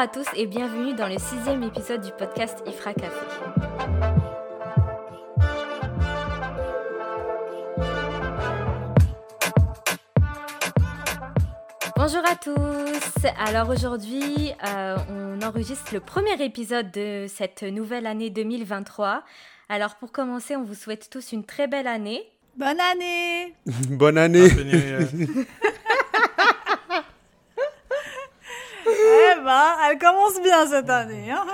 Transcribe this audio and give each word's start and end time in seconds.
à 0.00 0.08
tous 0.08 0.24
et 0.34 0.46
bienvenue 0.46 0.94
dans 0.94 1.08
le 1.08 1.18
sixième 1.18 1.62
épisode 1.62 2.00
du 2.00 2.10
podcast 2.12 2.62
Ifra 2.66 2.94
Café. 2.94 3.20
Bonjour 11.94 12.22
à 12.26 12.34
tous. 12.34 13.26
Alors 13.46 13.68
aujourd'hui, 13.68 14.52
euh, 14.66 14.96
on 15.10 15.42
enregistre 15.42 15.92
le 15.92 16.00
premier 16.00 16.42
épisode 16.42 16.90
de 16.92 17.26
cette 17.28 17.62
nouvelle 17.62 18.06
année 18.06 18.30
2023. 18.30 19.22
Alors 19.68 19.96
pour 19.96 20.12
commencer, 20.12 20.56
on 20.56 20.64
vous 20.64 20.74
souhaite 20.74 21.10
tous 21.10 21.32
une 21.32 21.44
très 21.44 21.66
belle 21.66 21.86
année. 21.86 22.22
Bonne 22.56 22.80
année 22.80 23.54
Bonne 23.90 24.16
année 24.16 24.48
Eh 28.86 29.34
ben, 29.44 29.76
elle 29.90 29.98
commence 29.98 30.40
bien 30.42 30.66
cette 30.66 30.90
année. 30.90 31.30
Hein 31.30 31.44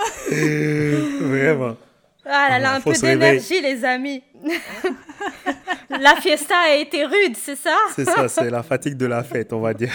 Vraiment. 1.21 1.77
Ah 2.25 2.49
là 2.51 2.59
là, 2.59 2.75
un 2.75 2.81
peu 2.81 2.93
d'énergie 2.93 3.61
les 3.61 3.85
amis. 3.85 4.23
la 5.91 6.17
fiesta 6.17 6.57
a 6.59 6.75
été 6.75 7.05
rude, 7.05 7.37
c'est 7.37 7.57
ça? 7.57 7.77
C'est 7.95 8.05
ça, 8.05 8.29
c'est 8.29 8.51
la 8.51 8.63
fatigue 8.63 8.97
de 8.97 9.07
la 9.07 9.23
fête, 9.23 9.53
on 9.53 9.61
va 9.61 9.75
dire. 9.75 9.93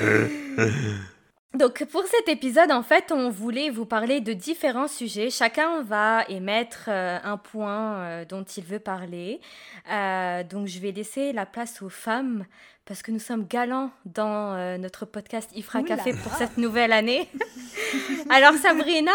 Donc 1.54 1.84
pour 1.84 2.02
cet 2.06 2.28
épisode, 2.28 2.72
en 2.72 2.82
fait, 2.82 3.12
on 3.12 3.30
voulait 3.30 3.70
vous 3.70 3.86
parler 3.86 4.20
de 4.20 4.32
différents 4.32 4.88
sujets. 4.88 5.30
Chacun 5.30 5.82
va 5.82 6.24
émettre 6.28 6.86
euh, 6.88 7.18
un 7.22 7.36
point 7.36 7.94
euh, 7.94 8.24
dont 8.24 8.42
il 8.42 8.64
veut 8.64 8.80
parler. 8.80 9.40
Euh, 9.88 10.42
donc 10.42 10.66
je 10.66 10.80
vais 10.80 10.90
laisser 10.90 11.32
la 11.32 11.46
place 11.46 11.80
aux 11.80 11.88
femmes 11.88 12.44
parce 12.86 13.02
que 13.02 13.12
nous 13.12 13.20
sommes 13.20 13.46
galants 13.46 13.90
dans 14.04 14.78
notre 14.78 15.06
podcast 15.06 15.48
Ifra 15.54 15.82
Café 15.82 16.12
pour 16.12 16.34
cette 16.34 16.58
nouvelle 16.58 16.92
année. 16.92 17.30
Alors 18.30 18.52
Sabrina, 18.54 19.12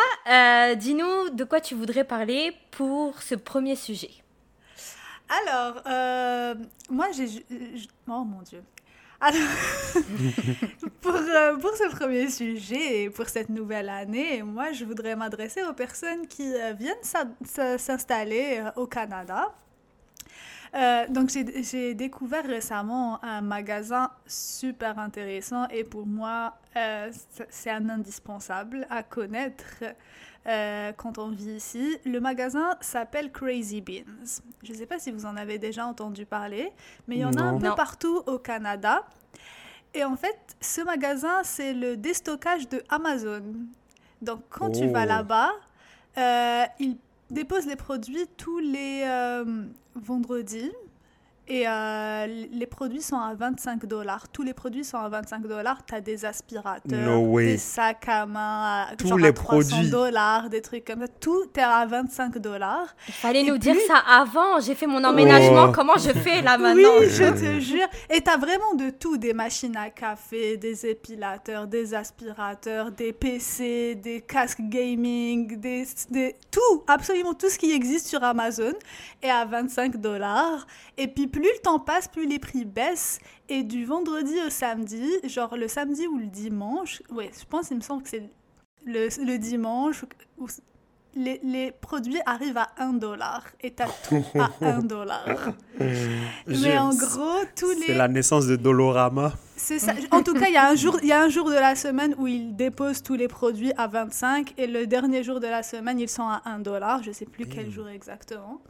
dis-nous 0.75 1.29
de 1.29 1.43
quoi 1.43 1.61
tu 1.61 1.75
voudrais 1.75 2.03
parler 2.03 2.51
pour 2.71 3.21
ce 3.21 3.35
premier 3.35 3.75
sujet. 3.75 4.09
Alors, 5.45 5.83
moi 6.89 7.09
j'ai... 7.15 7.45
Oh 8.07 8.23
mon 8.23 8.41
Dieu. 8.41 8.63
Alors, 9.21 9.41
pour, 11.01 11.13
euh, 11.13 11.57
pour 11.57 11.75
ce 11.75 11.93
premier 11.93 12.29
sujet 12.29 13.03
et 13.03 13.09
pour 13.09 13.27
cette 13.27 13.49
nouvelle 13.49 13.89
année, 13.89 14.41
moi, 14.43 14.71
je 14.71 14.85
voudrais 14.85 15.13
m'adresser 15.15 15.61
aux 15.63 15.73
personnes 15.73 16.25
qui 16.25 16.53
euh, 16.53 16.71
viennent 16.71 17.03
s'installer 17.77 18.61
euh, 18.61 18.71
au 18.81 18.87
Canada. 18.87 19.53
donc, 21.09 21.29
j'ai 21.29 21.95
découvert 21.95 22.45
récemment 22.45 23.21
un 23.21 23.41
magasin 23.41 24.09
super 24.25 24.97
intéressant 24.99 25.67
et 25.67 25.83
pour 25.83 26.05
moi, 26.05 26.55
c'est 27.49 27.71
un 27.71 27.89
indispensable 27.89 28.87
à 28.89 29.03
connaître 29.03 29.83
quand 30.45 31.17
on 31.17 31.29
vit 31.29 31.57
ici. 31.57 31.97
Le 32.05 32.19
magasin 32.19 32.75
s'appelle 32.81 33.31
Crazy 33.31 33.81
Beans. 33.81 34.41
Je 34.63 34.73
ne 34.73 34.77
sais 34.77 34.85
pas 34.85 34.99
si 34.99 35.11
vous 35.11 35.25
en 35.25 35.35
avez 35.37 35.59
déjà 35.59 35.85
entendu 35.85 36.25
parler, 36.25 36.71
mais 37.07 37.17
il 37.17 37.21
y 37.21 37.25
en 37.25 37.33
a 37.33 37.41
un 37.41 37.59
peu 37.59 37.75
partout 37.75 38.23
au 38.25 38.39
Canada. 38.39 39.05
Et 39.93 40.03
en 40.03 40.15
fait, 40.15 40.37
ce 40.61 40.81
magasin, 40.81 41.43
c'est 41.43 41.73
le 41.73 41.97
déstockage 41.97 42.69
de 42.69 42.83
Amazon. 42.89 43.43
Donc, 44.21 44.41
quand 44.49 44.69
tu 44.71 44.87
vas 44.87 45.03
oh. 45.03 45.07
là-bas, 45.07 45.51
euh, 46.17 46.63
ils 46.79 46.97
déposent 47.29 47.65
les 47.65 47.75
produits 47.75 48.27
tous 48.37 48.59
les 48.59 49.03
euh, 49.05 49.65
vendredis. 49.95 50.71
Et 51.51 51.67
euh, 51.67 52.27
les 52.27 52.67
produits 52.67 53.01
sont 53.01 53.17
à 53.17 53.33
25 53.33 53.87
dollars. 53.87 54.29
Tous 54.29 54.43
les 54.43 54.53
produits 54.53 54.83
sont 54.83 54.97
à 54.97 55.09
25 55.09 55.47
dollars. 55.47 55.83
Tu 55.83 55.95
as 55.95 56.01
des 56.01 56.23
aspirateurs, 56.23 57.27
des 57.27 57.57
sacs 57.57 58.07
à 58.07 58.27
main 58.27 58.85
à 58.91 58.95
Tous 58.95 59.17
les 59.17 59.33
300 59.33 59.85
dollars, 59.89 60.51
des 60.51 60.61
trucs 60.61 60.85
comme 60.85 61.01
ça. 61.01 61.07
Tout 61.07 61.47
est 61.57 61.61
à 61.61 61.87
25 61.87 62.37
dollars. 62.37 62.95
Il 63.07 63.15
fallait 63.15 63.41
nous 63.41 63.57
dire 63.57 63.75
ça 63.87 63.97
avant. 63.97 64.59
J'ai 64.59 64.75
fait 64.75 64.85
mon 64.85 65.03
emménagement. 65.03 65.71
Comment 65.71 65.97
je 65.97 66.11
fais 66.11 66.43
là 66.43 66.59
maintenant? 66.59 66.99
Oui, 66.99 67.07
je 67.09 67.23
te 67.23 67.59
jure. 67.59 67.87
Et 68.11 68.21
tu 68.21 68.29
as 68.29 68.37
vraiment 68.37 68.75
de 68.75 68.91
tout. 68.91 69.17
Des 69.17 69.33
machines 69.33 69.75
à 69.75 69.89
café, 69.89 70.55
des 70.55 70.85
épilateurs, 70.85 71.65
des 71.65 71.95
aspirateurs, 71.95 72.91
des 72.91 73.11
PC, 73.11 73.95
des 73.95 74.21
casques 74.21 74.61
gaming, 74.61 75.59
des, 75.59 75.87
des... 76.11 76.35
tout. 76.51 76.83
Absolument 76.87 77.33
tout 77.33 77.49
ce 77.49 77.57
qui 77.57 77.71
existe 77.71 78.05
sur 78.05 78.23
Amazon 78.23 78.73
est 79.23 79.31
à 79.31 79.45
25 79.45 79.97
dollars. 79.97 80.67
Et 80.95 81.07
puis 81.07 81.25
plus 81.25 81.38
le 81.47 81.61
temps 81.61 81.79
passe, 81.79 82.07
plus 82.07 82.27
les 82.27 82.39
prix 82.39 82.65
baissent. 82.65 83.19
Et 83.47 83.63
du 83.63 83.85
vendredi 83.85 84.35
au 84.45 84.49
samedi, 84.49 85.03
genre 85.23 85.57
le 85.57 85.67
samedi 85.67 86.07
ou 86.07 86.17
le 86.17 86.27
dimanche, 86.27 87.01
ouais, 87.11 87.31
je 87.37 87.45
pense, 87.45 87.71
il 87.71 87.77
me 87.77 87.81
semble 87.81 88.03
que 88.03 88.09
c'est 88.09 88.29
le, 88.85 89.07
le, 89.25 89.37
dimanche, 89.37 90.05
les, 91.15 91.39
les, 91.43 91.71
produits 91.71 92.19
arrivent 92.25 92.57
à 92.57 92.69
1 92.77 92.93
dollar 92.93 93.43
et 93.61 93.71
t'as 93.71 93.87
tout 94.07 94.23
à 94.35 94.51
1 94.65 94.79
dollar. 94.79 95.53
Mais 96.47 96.77
en 96.77 96.89
gros, 96.89 97.43
tous 97.55 97.71
les... 97.71 97.87
C'est 97.87 97.95
la 97.95 98.07
naissance 98.07 98.45
de 98.45 98.55
Dolorama. 98.55 99.33
C'est 99.55 99.79
ça. 99.79 99.93
En 100.11 100.23
tout 100.23 100.33
cas, 100.33 100.47
il 100.47 100.53
y, 100.53 100.57
a 100.57 100.69
un 100.69 100.75
jour, 100.75 100.97
il 101.01 101.09
y 101.09 101.11
a 101.11 101.21
un 101.21 101.27
jour 101.27 101.49
de 101.49 101.55
la 101.55 101.75
semaine 101.75 102.15
où 102.17 102.27
ils 102.27 102.55
déposent 102.55 103.03
tous 103.03 103.15
les 103.15 103.27
produits 103.27 103.73
à 103.77 103.87
25 103.87 104.53
et 104.57 104.67
le 104.67 104.87
dernier 104.87 105.23
jour 105.23 105.39
de 105.39 105.47
la 105.47 105.63
semaine, 105.63 105.99
ils 105.99 106.07
sont 106.07 106.23
à 106.23 106.41
1 106.45 106.59
dollar. 106.59 107.03
Je 107.03 107.11
sais 107.11 107.25
plus 107.25 107.45
quel 107.45 107.69
jour 107.69 107.87
exactement. 107.89 108.61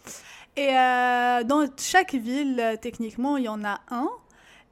Et 0.59 0.77
euh, 0.77 1.45
dans 1.45 1.65
chaque 1.77 2.15
ville, 2.15 2.59
euh, 2.59 2.75
techniquement, 2.75 3.37
il 3.37 3.45
y 3.45 3.47
en 3.47 3.63
a 3.63 3.79
un. 3.89 4.09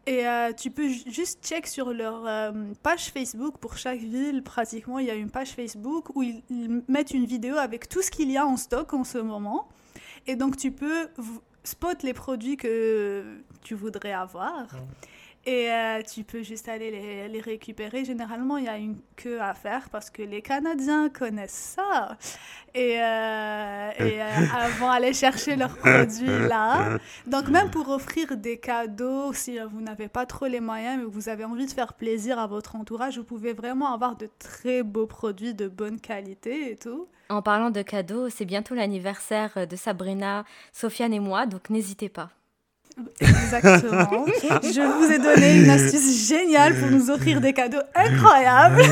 Et 0.06 0.28
euh, 0.28 0.52
tu 0.52 0.70
peux 0.70 0.90
juste 0.90 1.46
check 1.46 1.66
sur 1.66 1.94
leur 1.94 2.53
page 2.84 3.09
Facebook 3.12 3.58
pour 3.58 3.78
chaque 3.78 4.00
ville. 4.00 4.44
Pratiquement, 4.44 5.00
il 5.00 5.06
y 5.06 5.12
a 5.12 5.16
une 5.16 5.30
page 5.30 5.52
Facebook 5.52 6.14
où 6.14 6.24
ils, 6.24 6.44
mettent 6.90 7.12
une 7.12 7.25
vidéo 7.25 7.56
avec 7.56 7.88
tout 7.88 8.02
ce 8.02 8.12
qu'il 8.12 8.30
y 8.30 8.38
a 8.38 8.46
en 8.46 8.58
stock 8.58 8.94
en 8.94 9.06
ce 9.06 9.18
moment. 9.18 9.70
Et 10.25 10.36
donc, 10.36 10.58
tu 10.58 10.72
peux 10.72 11.08
spot 11.64 12.04
les 12.04 12.14
produits 12.14 12.58
que 12.58 13.38
tu 13.64 13.74
voudrais 13.74 14.14
avoir. 14.14 14.68
Et 15.47 15.72
euh, 15.72 16.02
tu 16.02 16.25
peux 16.25 16.44
juste 16.44 16.68
aller 16.68 16.91
les, 16.91 17.30
les, 17.30 17.40
récupérer. 17.40 18.03
Généralement, 18.03 18.58
il 18.58 18.66
y 18.66 18.68
a 18.68 18.78
une 18.78 18.97
queue 19.16 19.41
à 19.41 19.53
faire 19.53 19.90
parce 19.90 20.09
que 20.09 20.22
les 20.22 20.41
Canadiens 20.41 21.08
connaissent 21.08 21.78
ça. 21.78 22.18
Et, 22.75 23.00
euh, 23.02 23.90
et 23.97 24.22
euh, 24.22 24.25
avant 24.53 24.91
aller 24.91 25.13
chercher 25.13 25.56
leurs 25.56 25.78
produits 25.78 26.28
là. 26.50 26.97
Donc, 27.28 27.47
même 27.47 27.72
pour 27.72 27.88
offrir 27.88 28.36
des 28.36 28.59
cadeaux, 28.59 29.31
si 29.31 29.57
vous 29.57 29.80
n'avez 29.80 30.09
pas 30.09 30.25
trop 30.25 30.47
les 30.47 30.59
moyens, 30.59 30.97
mais 31.00 31.06
vous 31.06 31.30
avez 31.30 31.46
envie 31.46 31.66
de 31.66 31.72
faire 31.72 31.94
plaisir 31.94 32.40
à 32.40 32.47
votre 32.47 32.75
entourage, 32.75 33.18
vous 33.18 33.24
pouvez 33.24 33.53
vraiment 33.53 33.94
avoir 33.94 34.18
de 34.18 34.28
très 34.40 34.84
beaux 34.84 35.07
produits 35.07 35.53
de 35.53 35.69
bonne 35.69 36.02
qualité 36.02 36.72
et 36.72 36.75
tout. 36.75 37.07
En 37.30 37.41
parlant 37.41 37.69
de 37.69 37.81
cadeaux, 37.84 38.28
c'est 38.30 38.44
bientôt 38.44 38.75
l'anniversaire 38.75 39.66
de 39.66 39.75
Sabrina, 39.78 40.44
Sofiane 40.74 41.13
et 41.13 41.22
moi, 41.22 41.46
donc 41.46 41.69
n'hésitez 41.69 42.09
pas. 42.09 42.31
Exactement. 43.19 44.25
Je 44.63 44.81
vous 44.81 45.12
ai 45.12 45.19
donné 45.19 45.58
une 45.58 45.69
astuce 45.69 46.28
géniale 46.28 46.75
pour 46.75 46.90
nous 46.90 47.09
offrir 47.09 47.41
des 47.41 47.53
cadeaux 47.53 47.81
incroyables. 47.96 48.81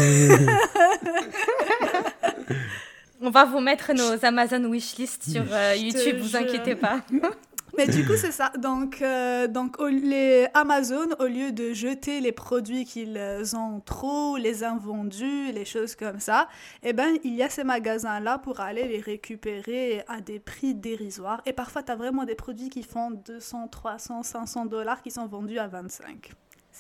On 3.22 3.30
va 3.32 3.46
vous 3.46 3.60
mettre 3.60 3.94
nos 3.94 4.24
Amazon 4.24 4.70
wishlist 4.70 5.32
sur 5.32 5.44
euh, 5.52 5.76
YouTube, 5.76 6.18
vous 6.22 6.36
inquiétez 6.36 6.76
pas. 6.76 7.00
Mais 7.78 7.88
du 7.88 8.06
coup, 8.06 8.16
c'est 8.16 8.32
ça. 8.32 8.52
Donc, 8.58 9.02
euh, 9.02 9.48
donc 9.48 9.78
les 9.82 10.48
Amazon, 10.54 11.08
au 11.20 11.26
lieu 11.26 11.52
de 11.52 11.74
jeter 11.74 12.22
les 12.22 12.32
produits 12.32 12.86
qu'ils 12.86 13.20
ont 13.56 13.82
trop, 13.82 14.38
les 14.38 14.64
invendus, 14.64 15.52
les 15.52 15.66
choses 15.66 15.96
comme 15.96 16.20
ça, 16.20 16.48
eh 16.84 16.94
ben, 16.94 17.18
il 17.24 17.34
y 17.36 17.44
a 17.44 17.50
ces 17.50 17.64
magasins-là 17.64 18.38
pour 18.40 18.60
aller 18.60 18.88
les 18.88 19.00
récupérer 19.00 20.04
à 20.08 20.22
des 20.22 20.40
prix 20.40 20.74
dérisoires. 20.74 21.42
Et 21.46 21.54
parfois, 21.54 21.84
tu 21.84 21.92
as 21.92 21.96
vraiment 21.96 22.24
des 22.24 22.36
produits 22.36 22.70
qui 22.70 22.84
font 22.84 23.12
200, 23.12 23.68
300, 23.68 24.24
500 24.24 24.66
dollars 24.66 25.02
qui 25.02 25.12
sont 25.12 25.28
vendus 25.28 25.60
à 25.60 25.68
25. 25.68 26.32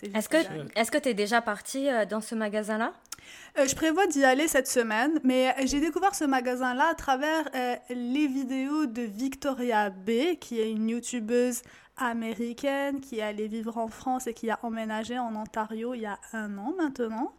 Est-ce 0.03 0.29
que 0.29 0.37
est-ce 0.75 0.91
que 0.91 0.97
tu 0.97 1.09
es 1.09 1.13
déjà 1.13 1.41
parti 1.41 1.89
euh, 1.89 2.05
dans 2.05 2.21
ce 2.21 2.35
magasin-là? 2.35 2.93
Euh, 3.57 3.67
Je 3.67 3.75
prévois 3.75 4.07
d'y 4.07 4.23
aller 4.23 4.47
cette 4.47 4.67
semaine, 4.67 5.19
mais 5.23 5.49
euh, 5.49 5.63
j'ai 5.65 5.79
découvert 5.79 6.13
ce 6.13 6.25
magasin-là 6.25 6.89
à 6.91 6.95
travers 6.95 7.45
les 7.89 8.27
vidéos 8.27 8.85
de 8.85 9.01
Victoria 9.01 9.89
B, 9.89 10.37
qui 10.39 10.59
est 10.59 10.71
une 10.71 10.89
youtubeuse 10.89 11.61
américaine 11.97 12.99
qui 12.99 13.19
est 13.19 13.21
allée 13.21 13.47
vivre 13.47 13.77
en 13.77 13.87
France 13.87 14.27
et 14.27 14.33
qui 14.33 14.49
a 14.49 14.59
emménagé 14.63 15.17
en 15.17 15.33
Ontario 15.35 15.93
il 15.93 16.01
y 16.01 16.05
a 16.05 16.19
un 16.33 16.57
an 16.57 16.73
maintenant. 16.77 17.33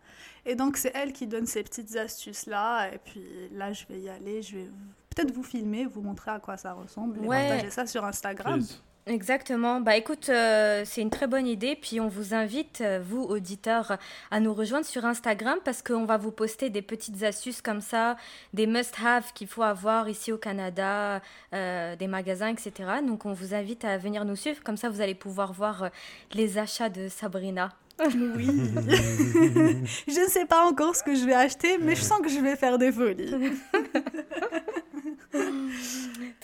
Et 0.46 0.54
donc 0.54 0.76
c'est 0.76 0.92
elle 0.94 1.12
qui 1.12 1.26
donne 1.26 1.46
ces 1.46 1.62
petites 1.62 1.94
astuces-là. 1.96 2.88
Et 2.94 2.98
puis 2.98 3.22
là, 3.52 3.72
je 3.72 3.84
vais 3.88 4.00
y 4.00 4.08
aller, 4.08 4.42
je 4.42 4.56
vais 4.56 4.70
peut-être 5.14 5.32
vous 5.32 5.42
filmer, 5.42 5.84
vous 5.84 6.00
montrer 6.00 6.30
à 6.30 6.38
quoi 6.40 6.56
ça 6.56 6.72
ressemble 6.72 7.18
et 7.22 7.26
partager 7.28 7.70
ça 7.70 7.86
sur 7.86 8.04
Instagram. 8.04 8.60
Exactement. 9.08 9.80
Bah 9.80 9.96
écoute, 9.96 10.30
euh, 10.30 10.82
c'est 10.84 11.00
une 11.00 11.10
très 11.10 11.28
bonne 11.28 11.46
idée. 11.46 11.76
Puis 11.80 12.00
on 12.00 12.08
vous 12.08 12.34
invite, 12.34 12.80
euh, 12.80 13.00
vous 13.00 13.22
auditeurs, 13.22 13.98
à 14.32 14.40
nous 14.40 14.52
rejoindre 14.52 14.84
sur 14.84 15.04
Instagram 15.04 15.60
parce 15.64 15.80
qu'on 15.80 16.04
va 16.06 16.16
vous 16.16 16.32
poster 16.32 16.70
des 16.70 16.82
petites 16.82 17.22
astuces 17.22 17.62
comme 17.62 17.80
ça, 17.80 18.16
des 18.52 18.66
must-have 18.66 19.32
qu'il 19.32 19.46
faut 19.46 19.62
avoir 19.62 20.08
ici 20.08 20.32
au 20.32 20.38
Canada, 20.38 21.22
euh, 21.54 21.94
des 21.94 22.08
magasins, 22.08 22.48
etc. 22.48 22.72
Donc 23.06 23.26
on 23.26 23.32
vous 23.32 23.54
invite 23.54 23.84
à 23.84 23.96
venir 23.96 24.24
nous 24.24 24.34
suivre. 24.34 24.60
Comme 24.64 24.76
ça, 24.76 24.88
vous 24.88 25.00
allez 25.00 25.14
pouvoir 25.14 25.52
voir 25.52 25.90
les 26.32 26.58
achats 26.58 26.88
de 26.88 27.08
Sabrina. 27.08 27.70
Oui. 28.00 28.46
je 30.06 30.20
ne 30.20 30.28
sais 30.28 30.44
pas 30.46 30.66
encore 30.66 30.96
ce 30.96 31.02
que 31.02 31.14
je 31.14 31.24
vais 31.24 31.32
acheter, 31.32 31.78
mais 31.78 31.94
je 31.94 32.02
sens 32.02 32.20
que 32.20 32.28
je 32.28 32.40
vais 32.40 32.56
faire 32.56 32.76
des 32.76 32.92
folies. 32.92 33.32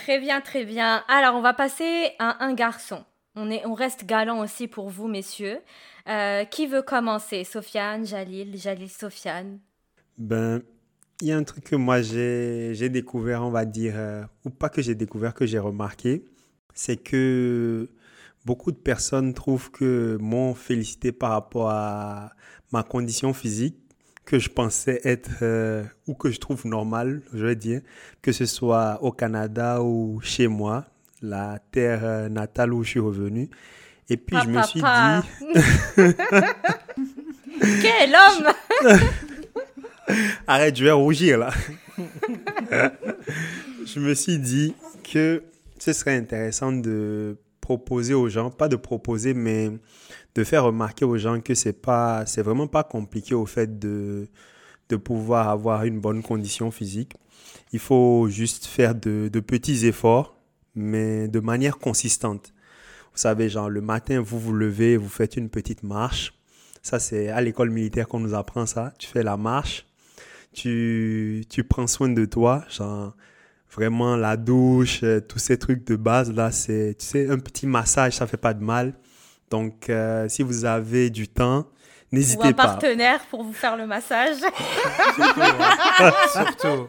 Très 0.03 0.19
bien, 0.19 0.41
très 0.41 0.65
bien. 0.65 1.05
Alors, 1.07 1.37
on 1.37 1.43
va 1.43 1.55
passer 1.55 2.11
à 2.19 2.45
un 2.45 2.55
garçon. 2.55 3.05
On, 3.37 3.49
est, 3.53 3.65
on 3.65 3.75
reste 3.75 4.05
galant 4.05 4.41
aussi 4.41 4.67
pour 4.67 4.89
vous, 4.89 5.07
messieurs. 5.07 5.61
Euh, 6.09 6.45
qui 6.45 6.67
veut 6.67 6.83
commencer? 6.83 7.45
Sofiane, 7.45 8.05
Jalil, 8.05 8.59
Jalil, 8.59 8.91
Sofiane 8.91 9.61
Ben, 10.19 10.61
il 11.21 11.29
y 11.29 11.33
a 11.33 11.37
un 11.37 11.45
truc 11.45 11.63
que 11.63 11.77
moi 11.77 12.03
j'ai 12.03 12.89
découvert, 12.89 13.45
on 13.45 13.51
va 13.51 13.65
dire, 13.65 13.93
euh, 13.95 14.25
ou 14.45 14.51
pas 14.51 14.69
que 14.69 14.83
j'ai 14.83 14.97
découvert, 14.97 15.35
que 15.35 15.47
j'ai 15.47 15.61
remarqué, 15.61 16.25
c'est 16.75 16.97
que 16.97 17.89
beaucoup 18.45 18.73
de 18.73 18.79
personnes 18.79 19.33
trouvent 19.35 19.71
que 19.71 20.19
m'ont 20.21 20.55
félicité 20.55 21.13
par 21.13 21.31
rapport 21.31 21.71
à 21.71 22.33
ma 22.73 22.83
condition 22.83 23.33
physique 23.33 23.77
que 24.25 24.39
je 24.39 24.49
pensais 24.49 25.01
être 25.05 25.31
euh, 25.43 25.83
ou 26.07 26.15
que 26.15 26.31
je 26.31 26.39
trouve 26.39 26.67
normal, 26.67 27.23
je 27.33 27.45
vais 27.45 27.57
dire, 27.57 27.81
que 28.23 28.33
ce 28.33 28.47
soit 28.47 28.99
au 29.03 29.13
Canada 29.13 29.83
ou 29.83 30.21
chez 30.23 30.47
moi, 30.49 30.85
la 31.21 31.59
terre 31.71 32.05
euh, 32.05 32.29
natale 32.29 32.73
où 32.73 32.83
je 32.83 32.91
suis 32.91 33.01
revenu. 33.01 33.51
Et 34.09 34.17
puis 34.17 34.37
je 34.43 34.49
me 34.49 34.63
suis 34.63 34.81
dit. 34.81 34.87
Quel 37.83 38.15
homme 38.15 38.99
Arrête, 40.47 40.77
je 40.77 40.85
vais 40.85 40.91
rougir 40.91 41.39
là. 41.39 41.51
je 43.87 44.01
me 44.01 44.15
suis 44.15 44.39
dit 44.39 44.75
que 45.11 45.43
ce 45.79 45.93
serait 45.93 46.17
intéressant 46.17 46.73
de 46.73 47.37
proposer 47.63 48.13
aux 48.13 48.29
gens, 48.29 48.51
pas 48.51 48.69
de 48.69 48.77
proposer, 48.77 49.33
mais 49.33 49.71
de 50.35 50.45
faire 50.45 50.65
remarquer 50.65 51.07
aux 51.07 51.17
gens 51.17 51.41
que 51.41 51.55
c'est 51.55 51.73
pas, 51.73 52.27
c'est 52.27 52.43
vraiment 52.43 52.67
pas 52.67 52.85
compliqué 52.85 53.35
au 53.35 53.47
fait 53.47 53.79
de, 53.79 54.29
de 54.91 54.97
pouvoir 54.97 55.49
avoir 55.49 55.85
une 55.85 56.01
bonne 56.01 56.23
condition 56.23 56.71
physique. 56.71 57.15
Il 57.73 57.79
faut 57.79 58.29
juste 58.29 58.67
faire 58.67 58.95
de, 58.95 59.31
de 59.33 59.41
petits 59.41 59.87
efforts, 59.87 60.37
mais 60.75 61.29
de 61.29 61.41
manière 61.41 61.79
consistante. 61.79 62.53
Vous 63.13 63.19
savez, 63.19 63.49
genre, 63.49 63.71
le 63.71 63.81
matin, 63.81 64.21
vous 64.21 64.41
vous 64.41 64.53
levez, 64.53 64.97
vous 64.97 65.09
faites 65.09 65.37
une 65.37 65.49
petite 65.49 65.83
marche. 65.83 66.35
Ça, 66.83 66.99
c'est 66.99 67.29
à 67.29 67.41
l'école 67.41 67.71
militaire 67.71 68.09
qu'on 68.09 68.21
nous 68.21 68.35
apprend 68.35 68.67
ça. 68.67 68.93
Tu 68.99 69.07
fais 69.07 69.23
la 69.23 69.37
marche, 69.37 69.87
tu, 70.53 71.45
tu 71.49 71.63
prends 71.63 71.87
soin 71.87 72.09
de 72.09 72.25
toi, 72.25 72.65
genre, 72.69 73.15
vraiment 73.75 74.17
la 74.17 74.37
douche, 74.37 75.01
euh, 75.03 75.21
tous 75.21 75.39
ces 75.39 75.57
trucs 75.59 75.87
de 75.87 75.97
base 75.97 76.33
là, 76.33 76.51
c'est, 76.51 76.95
tu 76.99 77.07
sais, 77.07 77.31
un 77.31 77.39
petit 77.39 77.67
massage, 77.67 78.15
ça 78.15 78.27
fait 78.27 78.37
pas 78.37 78.55
de 78.55 78.63
mal. 78.63 78.93
Donc, 79.51 79.89
euh, 79.91 80.27
si 80.29 80.43
vous 80.43 80.65
avez 80.65 81.11
du 81.11 81.29
temps, 81.29 81.67
n'hésitez 82.11 82.41
pas. 82.41 82.47
Ou 82.47 82.51
un 82.51 82.53
partenaire 82.55 83.21
pour 83.31 83.43
vous 83.45 83.53
faire 83.53 83.77
le 83.77 83.87
massage. 83.87 84.37
Surtout. 86.33 86.89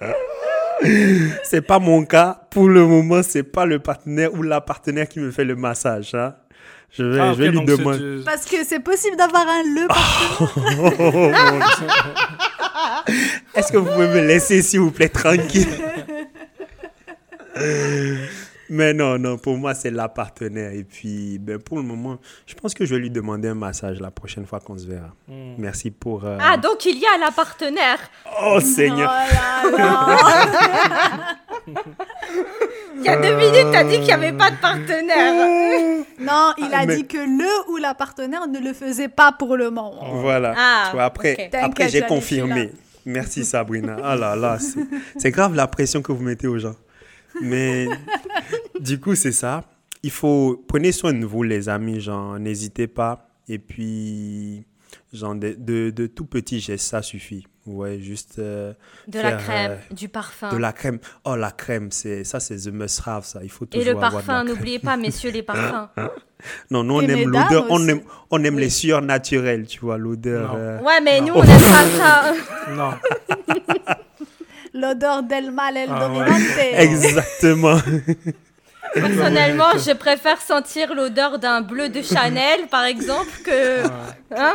c'est 1.44 1.62
pas 1.62 1.78
mon 1.78 2.04
cas. 2.04 2.40
Pour 2.50 2.68
le 2.68 2.86
moment, 2.86 3.22
c'est 3.22 3.42
pas 3.44 3.66
le 3.66 3.78
partenaire 3.78 4.32
ou 4.34 4.42
la 4.42 4.60
partenaire 4.60 5.08
qui 5.08 5.20
me 5.20 5.30
fait 5.30 5.44
le 5.44 5.54
massage. 5.56 6.14
Hein. 6.14 6.34
Je 6.92 7.04
vais, 7.04 7.20
Ah, 7.20 7.32
je 7.34 7.42
vais 7.42 7.48
ok, 7.50 7.54
lui 7.54 7.64
demander. 7.64 7.98
du- 8.18 8.24
Parce 8.24 8.44
que 8.46 8.64
c'est 8.64 8.80
possible 8.80 9.16
d'avoir 9.16 9.46
un 9.46 9.62
le 9.62 9.86
Est-ce 13.54 13.70
que 13.72 13.76
vous 13.78 13.86
pouvez 13.92 14.08
me 14.08 14.26
laisser, 14.26 14.62
s'il 14.62 14.80
vous 14.80 14.90
plaît, 14.90 15.08
tranquille? 15.08 15.68
Mais 18.72 18.94
non, 18.94 19.18
non, 19.18 19.36
pour 19.36 19.56
moi, 19.56 19.74
c'est 19.74 19.90
la 19.90 20.08
partenaire. 20.08 20.70
Et 20.72 20.84
puis, 20.84 21.40
ben, 21.40 21.58
pour 21.58 21.76
le 21.78 21.82
moment, 21.82 22.18
je 22.46 22.54
pense 22.54 22.72
que 22.72 22.84
je 22.86 22.94
vais 22.94 23.00
lui 23.00 23.10
demander 23.10 23.48
un 23.48 23.54
massage 23.56 23.98
la 24.00 24.12
prochaine 24.12 24.46
fois 24.46 24.60
qu'on 24.60 24.78
se 24.78 24.86
verra. 24.86 25.08
Hmm. 25.26 25.54
Merci 25.58 25.90
pour... 25.90 26.24
euh, 26.24 26.38
Ah, 26.40 26.56
donc 26.56 26.84
il 26.86 26.96
y 27.00 27.04
a 27.04 27.18
la 27.18 27.32
partenaire. 27.32 27.98
Oh, 28.26 28.52
Oh 28.54 28.60
Seigneur 28.60 29.10
là 29.10 29.70
là. 29.76 30.06
Il 32.96 33.02
y 33.04 33.08
a 33.08 33.16
deux 33.16 33.34
minutes, 33.34 33.66
t'as 33.72 33.82
dit 33.84 33.96
qu'il 33.96 34.04
n'y 34.04 34.12
avait 34.12 34.32
pas 34.32 34.50
de 34.50 34.56
partenaire. 34.56 36.04
Non, 36.20 36.52
il 36.58 36.72
a 36.74 36.84
mais- 36.84 36.96
dit 36.96 37.06
que 37.06 37.16
le 37.16 37.70
ou 37.72 37.78
la 37.78 37.94
partenaire 37.94 38.46
ne 38.46 38.58
le 38.60 38.74
faisait 38.74 39.08
pas 39.08 39.32
pour 39.32 39.56
le 39.56 39.70
moment. 39.70 39.94
Voilà. 40.20 40.54
Ah, 40.56 40.86
Tu 40.90 40.96
vois, 40.96 41.04
après, 41.04 41.50
après 41.54 41.88
j'ai 41.88 42.02
confirmé. 42.02 42.72
Merci 43.06 43.42
Sabrina. 43.44 43.96
Ah 44.04 44.16
là 44.16 44.36
là, 44.36 44.58
c'est 45.16 45.30
grave 45.30 45.54
la 45.54 45.66
pression 45.66 46.02
que 46.02 46.12
vous 46.12 46.22
mettez 46.22 46.46
aux 46.46 46.58
gens. 46.58 46.74
Mais 47.42 47.86
du 48.80 48.98
coup, 49.00 49.14
c'est 49.14 49.32
ça. 49.32 49.64
Il 50.02 50.10
faut 50.10 50.64
prenez 50.66 50.92
soin 50.92 51.12
de 51.12 51.24
vous, 51.24 51.42
les 51.42 51.68
amis. 51.68 52.00
Genre, 52.00 52.38
n'hésitez 52.38 52.86
pas. 52.86 53.28
Et 53.48 53.58
puis, 53.58 54.64
genre, 55.12 55.34
de, 55.34 55.54
de, 55.58 55.90
de 55.90 56.06
tout 56.06 56.24
petits 56.24 56.60
gestes, 56.60 56.86
ça 56.88 57.02
suffit. 57.02 57.46
Ouais, 57.66 58.00
juste 58.00 58.38
euh, 58.38 58.72
De 59.06 59.20
la 59.20 59.32
crème, 59.32 59.72
euh, 59.72 59.94
du 59.94 60.08
parfum. 60.08 60.50
de 60.50 60.56
la 60.56 60.72
crème. 60.72 60.98
Oh, 61.24 61.36
la 61.36 61.50
crème, 61.50 61.88
c'est 61.90 62.24
ça, 62.24 62.40
c'est 62.40 62.56
the 62.56 62.68
must 62.72 63.02
have, 63.06 63.24
ça. 63.24 63.40
Il 63.42 63.50
faut 63.50 63.66
Et 63.66 63.68
toujours 63.68 63.84
le 63.84 63.90
avoir 63.92 64.10
de 64.12 64.16
la 64.16 64.22
parfum, 64.22 64.44
n'oubliez 64.44 64.78
pas, 64.78 64.96
messieurs, 64.96 65.30
les 65.30 65.42
parfums. 65.42 65.88
Non, 66.70 66.82
nous, 66.82 66.94
on 66.94 67.00
Et 67.02 67.10
aime 67.10 67.28
l'odeur. 67.28 67.66
On 67.68 67.86
aime, 67.86 68.00
on 68.30 68.42
aime 68.42 68.58
les 68.58 68.70
sueurs 68.70 69.02
naturelles, 69.02 69.66
tu 69.66 69.80
vois, 69.80 69.98
l'odeur. 69.98 70.54
Non. 70.54 70.58
euh, 70.58 70.80
Ouais, 70.80 70.98
mais 71.02 71.20
Non. 71.20 71.26
nous, 71.26 71.32
on 71.34 71.44
n'aime 71.44 71.60
pas 71.60 71.84
ça. 71.98 72.34
Non. 72.74 72.90
L'odeur 74.72 75.22
del 75.22 75.50
mal 75.50 75.76
el 75.76 75.88
Ah 75.90 75.94
ouais. 75.94 76.00
dominante. 76.00 76.58
Exactement. 76.78 77.76
Personnellement, 78.94 79.70
je 79.76 79.92
préfère 79.92 80.40
sentir 80.40 80.94
l'odeur 80.94 81.38
d'un 81.38 81.60
bleu 81.60 81.88
de 81.88 82.02
Chanel, 82.02 82.66
par 82.70 82.84
exemple, 82.84 83.30
que... 83.44 83.84
Hein? 84.36 84.54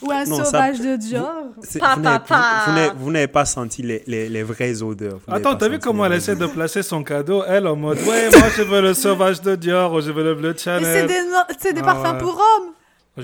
Ou 0.00 0.10
un 0.10 0.24
Non, 0.24 0.36
ça- 0.38 0.44
sauvage 0.44 0.80
de 0.80 0.96
Dior. 0.96 1.30
Vous 1.56 1.78
pa, 1.78 1.96
n'avez- 1.96 2.18
pa. 2.26 2.44
vous 2.66 2.72
n'avez- 2.72 2.90
Vous 2.96 3.10
n'avez 3.10 3.26
pas 3.26 3.44
senti 3.44 3.82
les, 3.82 4.02
les, 4.06 4.28
les 4.28 4.42
vraies 4.42 4.80
odeurs. 4.82 5.18
Vous 5.26 5.34
Attends, 5.34 5.54
t'as 5.56 5.68
vu 5.68 5.78
comment 5.78 6.06
elle 6.06 6.14
essaie 6.14 6.36
de 6.36 6.46
placer 6.46 6.82
son 6.82 7.02
cadeau 7.02 7.42
Elle 7.46 7.66
en 7.66 7.76
mode 7.76 7.98
Ouais, 8.06 8.30
moi 8.30 8.48
je 8.56 8.62
veux 8.62 8.80
le 8.80 8.94
sauvage 8.94 9.42
de 9.42 9.54
Dior 9.54 9.92
ou 9.92 10.00
je 10.00 10.10
veux 10.12 10.24
le 10.24 10.34
bleu 10.34 10.52
de 10.54 10.58
c'est 10.58 10.64
Chanel. 10.64 11.06
des, 11.06 11.22
no- 11.24 11.54
c'est 11.58 11.72
des 11.74 11.80
Ah 11.82 11.94
parfums 11.94 12.12
ouais. 12.14 12.18
pour 12.20 12.34
hommes. 12.34 12.72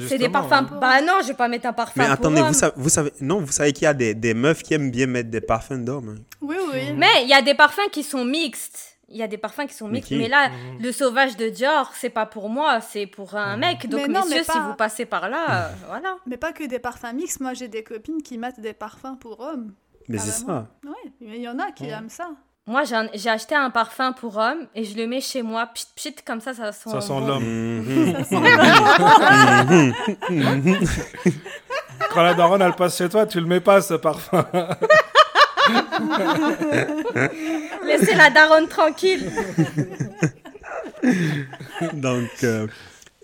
C'est 0.08 0.18
des 0.18 0.28
parfums... 0.28 0.64
ouais. 0.72 0.78
Bah 0.80 1.00
non, 1.02 1.14
je 1.22 1.28
vais 1.28 1.34
pas 1.34 1.48
mettre 1.48 1.66
un 1.66 1.72
parfum 1.72 1.94
Mais 2.00 2.04
pour 2.04 2.12
attendez, 2.14 2.42
vous 2.42 2.52
savez, 2.54 2.72
vous 2.76 2.88
savez, 2.88 3.12
non, 3.20 3.40
vous 3.40 3.52
savez 3.52 3.72
qu'il 3.72 3.84
y 3.84 3.86
a 3.88 3.94
des, 3.94 4.14
des 4.14 4.34
meufs 4.34 4.62
qui 4.62 4.74
aiment 4.74 4.90
bien 4.90 5.06
mettre 5.06 5.30
des 5.30 5.40
parfums 5.40 5.84
d'hommes. 5.84 6.16
hein. 6.18 6.22
Oui, 6.40 6.56
oui. 6.72 6.92
Mais 6.96 7.22
il 7.22 7.28
y 7.28 7.34
a 7.34 7.42
des 7.42 7.54
parfums 7.54 7.88
qui 7.92 8.02
sont 8.02 8.24
mixtes. 8.24 8.98
Il 9.08 9.16
y 9.16 9.22
a 9.22 9.28
des 9.28 9.38
parfums 9.38 9.66
qui 9.68 9.74
sont 9.74 9.86
Mais 9.86 9.94
mixtes. 9.98 10.08
qui 10.08 10.16
Mais 10.16 10.28
là, 10.28 10.48
Mhm. 10.48 10.82
le 10.82 10.90
sauvage 10.92 11.36
de 11.36 11.48
Dior, 11.48 11.92
c'est 11.94 12.10
pas 12.10 12.26
pour 12.26 12.48
moi, 12.48 12.80
c'est 12.80 13.06
pour 13.06 13.36
un 13.36 13.56
mec. 13.56 13.88
Donc, 13.88 14.00
Mais 14.00 14.08
non, 14.08 14.24
messieurs, 14.24 14.42
mais 14.48 14.52
si 14.52 14.58
vous 14.58 14.74
passez 14.74 15.04
par 15.06 15.28
là, 15.28 15.68
euh, 15.68 15.68
voilà. 15.88 16.16
Mais 16.26 16.36
pas 16.36 16.52
que 16.52 16.64
des 16.64 16.80
parfums 16.80 17.14
mixtes. 17.14 17.40
Moi, 17.40 17.54
j'ai 17.54 17.68
des 17.68 17.84
copines 17.84 18.20
qui 18.20 18.36
mettent 18.36 18.58
des 18.60 18.72
parfums 18.72 19.16
pour 19.20 19.38
hommes. 19.40 19.72
Mais 20.08 20.18
c'est 20.18 20.30
ça. 20.44 20.68
Oui, 20.84 21.12
mais 21.20 21.36
il 21.36 21.42
y 21.42 21.48
en 21.48 21.58
a 21.60 21.70
qui 21.72 21.88
aiment 21.88 22.08
ça. 22.10 22.30
Moi, 22.68 22.82
j'en- 22.84 23.06
j'ai 23.14 23.30
acheté 23.30 23.54
un 23.54 23.70
parfum 23.70 24.12
pour 24.12 24.36
homme 24.36 24.66
et 24.74 24.82
je 24.82 24.96
le 24.96 25.06
mets 25.06 25.20
chez 25.20 25.42
moi, 25.42 25.66
pchit, 25.72 25.86
pchit, 25.94 26.14
comme 26.26 26.40
ça, 26.40 26.52
ça 26.52 26.72
sent 26.72 26.90
Ça 26.90 27.00
sent 27.00 27.12
bon. 27.12 27.26
l'homme. 27.26 28.14
Quand 32.12 32.22
la 32.22 32.34
daronne 32.34 32.62
elle 32.62 32.72
passe 32.74 32.96
chez 32.98 33.08
toi, 33.08 33.24
tu 33.26 33.38
le 33.40 33.46
mets 33.46 33.60
pas 33.60 33.80
ce 33.80 33.94
parfum. 33.94 34.44
Laissez 37.84 38.14
la 38.14 38.30
daronne 38.30 38.66
tranquille. 38.68 39.30
Donc, 41.92 42.28
euh, 42.42 42.66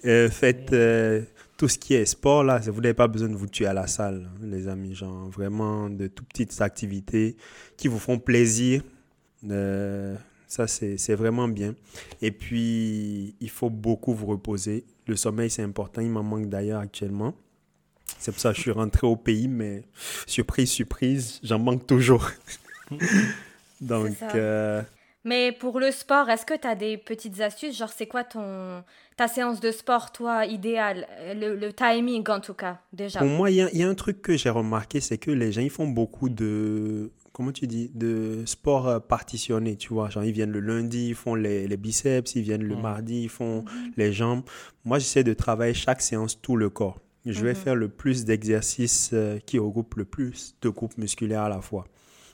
euh, 0.04 0.28
faites 0.30 0.72
euh, 0.72 1.22
tout 1.56 1.68
ce 1.68 1.78
qui 1.78 1.94
est 1.94 2.04
sport, 2.04 2.44
là. 2.44 2.60
Vous 2.66 2.80
n'avez 2.80 2.94
pas 2.94 3.08
besoin 3.08 3.28
de 3.28 3.34
vous 3.36 3.46
tuer 3.48 3.66
à 3.66 3.72
la 3.72 3.86
salle, 3.86 4.28
hein, 4.28 4.38
les 4.42 4.68
amis. 4.68 4.94
Genre, 4.94 5.28
vraiment, 5.30 5.88
de 5.88 6.06
toutes 6.06 6.28
petites 6.28 6.60
activités 6.60 7.36
qui 7.76 7.88
vous 7.88 7.98
font 7.98 8.18
plaisir. 8.18 8.82
Euh, 9.50 10.16
ça, 10.46 10.66
c'est 10.66 11.14
vraiment 11.14 11.48
bien. 11.48 11.74
Et 12.20 12.30
puis, 12.30 13.34
il 13.40 13.50
faut 13.50 13.70
beaucoup 13.70 14.12
vous 14.12 14.26
reposer. 14.26 14.84
Le 15.06 15.16
sommeil, 15.16 15.50
c'est 15.50 15.62
important. 15.62 16.02
Il 16.02 16.10
m'en 16.10 16.22
manque 16.22 16.48
d'ailleurs 16.48 16.80
actuellement. 16.80 17.34
C'est 18.18 18.32
pour 18.32 18.40
ça 18.40 18.50
que 18.50 18.56
je 18.56 18.60
suis 18.60 18.70
rentré 18.70 19.06
au 19.06 19.16
pays, 19.16 19.48
mais 19.48 19.82
surprise, 20.26 20.70
surprise, 20.70 21.40
j'en 21.42 21.58
manque 21.58 21.86
toujours. 21.86 22.28
Donc, 23.80 24.14
euh, 24.34 24.82
Mais 25.24 25.50
pour 25.52 25.80
le 25.80 25.90
sport, 25.90 26.28
est-ce 26.28 26.44
que 26.46 26.54
tu 26.54 26.68
as 26.68 26.74
des 26.74 26.98
petites 26.98 27.40
astuces? 27.40 27.76
Genre, 27.76 27.88
c'est 27.88 28.06
quoi 28.06 28.22
ton 28.22 28.84
ta 29.16 29.28
séance 29.28 29.58
de 29.58 29.70
sport, 29.72 30.12
toi, 30.12 30.46
idéale? 30.46 31.06
Le, 31.34 31.56
le 31.56 31.72
timing, 31.72 32.28
en 32.28 32.40
tout 32.40 32.54
cas, 32.54 32.78
déjà. 32.92 33.18
Pour 33.20 33.28
moi, 33.28 33.50
il 33.50 33.54
y, 33.54 33.78
y 33.78 33.82
a 33.82 33.88
un 33.88 33.94
truc 33.94 34.22
que 34.22 34.36
j'ai 34.36 34.50
remarqué, 34.50 35.00
c'est 35.00 35.18
que 35.18 35.30
les 35.30 35.50
gens, 35.50 35.62
ils 35.62 35.70
font 35.70 35.88
beaucoup 35.88 36.28
de, 36.28 37.10
comment 37.32 37.52
tu 37.52 37.66
dis, 37.66 37.90
de 37.94 38.42
sport 38.46 38.88
euh, 38.88 38.98
partitionné, 39.00 39.76
tu 39.76 39.92
vois. 39.94 40.10
Genre, 40.10 40.24
ils 40.24 40.32
viennent 40.32 40.52
le 40.52 40.60
lundi, 40.60 41.08
ils 41.08 41.14
font 41.14 41.34
les, 41.34 41.66
les 41.66 41.76
biceps, 41.76 42.34
ils 42.34 42.42
viennent 42.42 42.64
le 42.64 42.76
Mhm. 42.76 42.82
mardi, 42.82 43.22
ils 43.22 43.28
font 43.28 43.64
les 43.96 44.12
jambes. 44.12 44.42
Moi, 44.84 44.98
j'essaie 44.98 45.24
de 45.24 45.32
travailler 45.34 45.74
chaque 45.74 46.02
séance 46.02 46.40
tout 46.40 46.56
le 46.56 46.68
corps. 46.70 46.98
Je 47.24 47.42
vais 47.44 47.50
Mhm. 47.50 47.56
faire 47.56 47.74
le 47.76 47.88
plus 47.88 48.24
d'exercices 48.24 49.10
euh, 49.12 49.38
qui 49.46 49.58
regroupent 49.58 49.94
le 49.94 50.04
plus 50.04 50.56
de 50.60 50.68
groupes 50.68 50.98
musculaires 50.98 51.42
à 51.42 51.48
la 51.48 51.60
fois, 51.60 51.86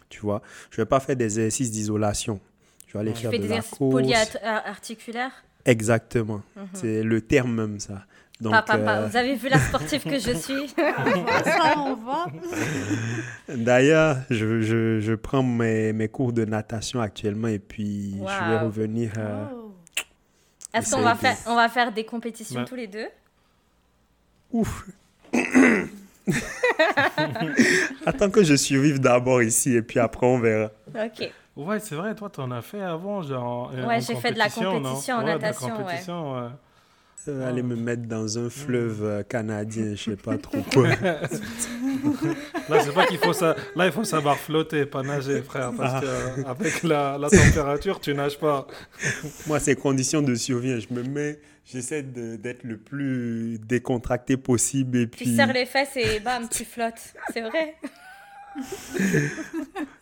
tu 0.08 0.20
vois. 0.20 0.40
Je 0.70 0.78
vais 0.78 0.86
pas 0.86 0.98
faire 1.00 1.14
des 1.16 1.24
exercices 1.26 1.70
d'isolation. 1.70 2.40
Je 2.86 2.94
vais 2.94 3.00
aller 3.00 3.12
Tu 3.12 3.20
faire 3.20 3.30
fais 3.30 3.36
de 3.38 3.42
des 3.42 3.48
exercices 3.52 3.78
polyarticulaires? 3.78 5.44
Exactement. 5.64 6.42
Mhm. 6.56 6.66
C'est 6.72 7.02
le 7.02 7.20
terme 7.20 7.54
même, 7.54 7.78
ça. 7.80 8.06
Donc, 8.40 8.52
Pas, 8.52 8.62
pas, 8.62 8.78
pas. 8.78 8.96
euh, 8.98 9.06
Vous 9.08 9.16
avez 9.16 9.34
vu 9.34 9.48
la 9.48 9.58
sportive 9.58 10.04
que 10.04 10.18
je 10.18 10.30
suis 10.30 10.68
Ça, 10.76 11.74
on 11.76 11.96
voit. 11.96 12.26
D'ailleurs, 13.48 14.18
je, 14.30 14.60
je, 14.60 15.00
je 15.00 15.14
prends 15.14 15.42
mes, 15.42 15.92
mes 15.92 16.08
cours 16.08 16.32
de 16.32 16.44
natation 16.44 17.00
actuellement 17.00 17.48
et 17.48 17.58
puis 17.58 18.12
je 18.16 18.50
vais 18.50 18.58
revenir. 18.58 19.12
euh, 19.18 19.44
Oh. 19.52 19.72
Est-ce 20.74 20.94
qu'on 20.94 21.00
va 21.02 21.14
de- 21.14 21.18
faire, 21.18 21.36
on 21.46 21.56
va 21.56 21.68
faire 21.68 21.90
des 21.92 22.04
compétitions 22.04 22.60
Ouais. 22.60 22.66
tous 22.66 22.74
les 22.76 22.86
deux? 22.86 23.06
Ouf! 24.52 24.86
Attends 28.06 28.30
que 28.30 28.42
je 28.44 28.54
survive 28.54 29.00
d'abord 29.00 29.42
ici 29.42 29.74
et 29.74 29.82
puis 29.82 29.98
après 29.98 30.26
on 30.26 30.38
verra. 30.38 30.70
Ok. 30.94 31.30
Ouais, 31.56 31.80
c'est 31.80 31.96
vrai, 31.96 32.14
toi, 32.14 32.30
t'en 32.30 32.50
as 32.52 32.62
fait 32.62 32.80
avant, 32.82 33.20
genre. 33.22 33.72
en- 33.74 33.86
Ouais, 33.88 34.00
j'ai 34.00 34.14
fait 34.14 34.30
de 34.32 34.38
la 34.38 34.48
compétition, 34.48 34.80
non? 34.80 34.90
en 34.90 35.24
Ouais, 35.26 35.34
de 35.34 35.38
la 35.42 35.48
natation, 35.48 35.66
ouais. 35.66 35.72
compétition, 35.82 36.34
ouais. 36.34 36.48
Euh, 37.26 37.48
Aller 37.48 37.62
me 37.62 37.76
mettre 37.76 38.04
dans 38.04 38.38
un 38.38 38.48
fleuve 38.48 39.04
euh, 39.04 39.22
canadien, 39.22 39.94
je 39.94 40.10
sais 40.10 40.16
pas 40.16 40.38
trop 40.38 40.62
quoi. 40.72 40.88
Là, 40.88 41.20
c'est 42.82 42.94
pas 42.94 43.06
qu'il 43.06 43.18
faut 43.18 43.32
ça. 43.32 43.56
Là, 43.74 43.86
il 43.86 43.92
faut 43.92 44.04
savoir 44.04 44.36
flotter, 44.36 44.86
pas 44.86 45.02
nager, 45.02 45.42
frère, 45.42 45.72
parce 45.76 46.00
que 46.00 46.06
euh, 46.06 46.44
avec 46.46 46.82
la, 46.84 47.18
la 47.18 47.28
température, 47.28 48.00
tu 48.00 48.14
nages 48.14 48.38
pas. 48.38 48.66
Moi, 49.46 49.58
c'est 49.60 49.76
conditions 49.76 50.22
de 50.22 50.34
survie. 50.34 50.80
Je 50.80 50.94
me 50.94 51.02
mets, 51.02 51.38
j'essaie 51.66 52.02
d'être 52.02 52.62
le 52.64 52.78
plus 52.78 53.58
décontracté 53.58 54.36
possible 54.36 54.98
et 54.98 55.10
Tu 55.10 55.24
puis 55.24 55.36
serres 55.36 55.52
les 55.52 55.66
fesses 55.66 55.96
et 55.96 56.20
bam, 56.20 56.48
tu 56.48 56.64
flottes. 56.64 57.14
C'est 57.32 57.42
vrai 57.42 57.74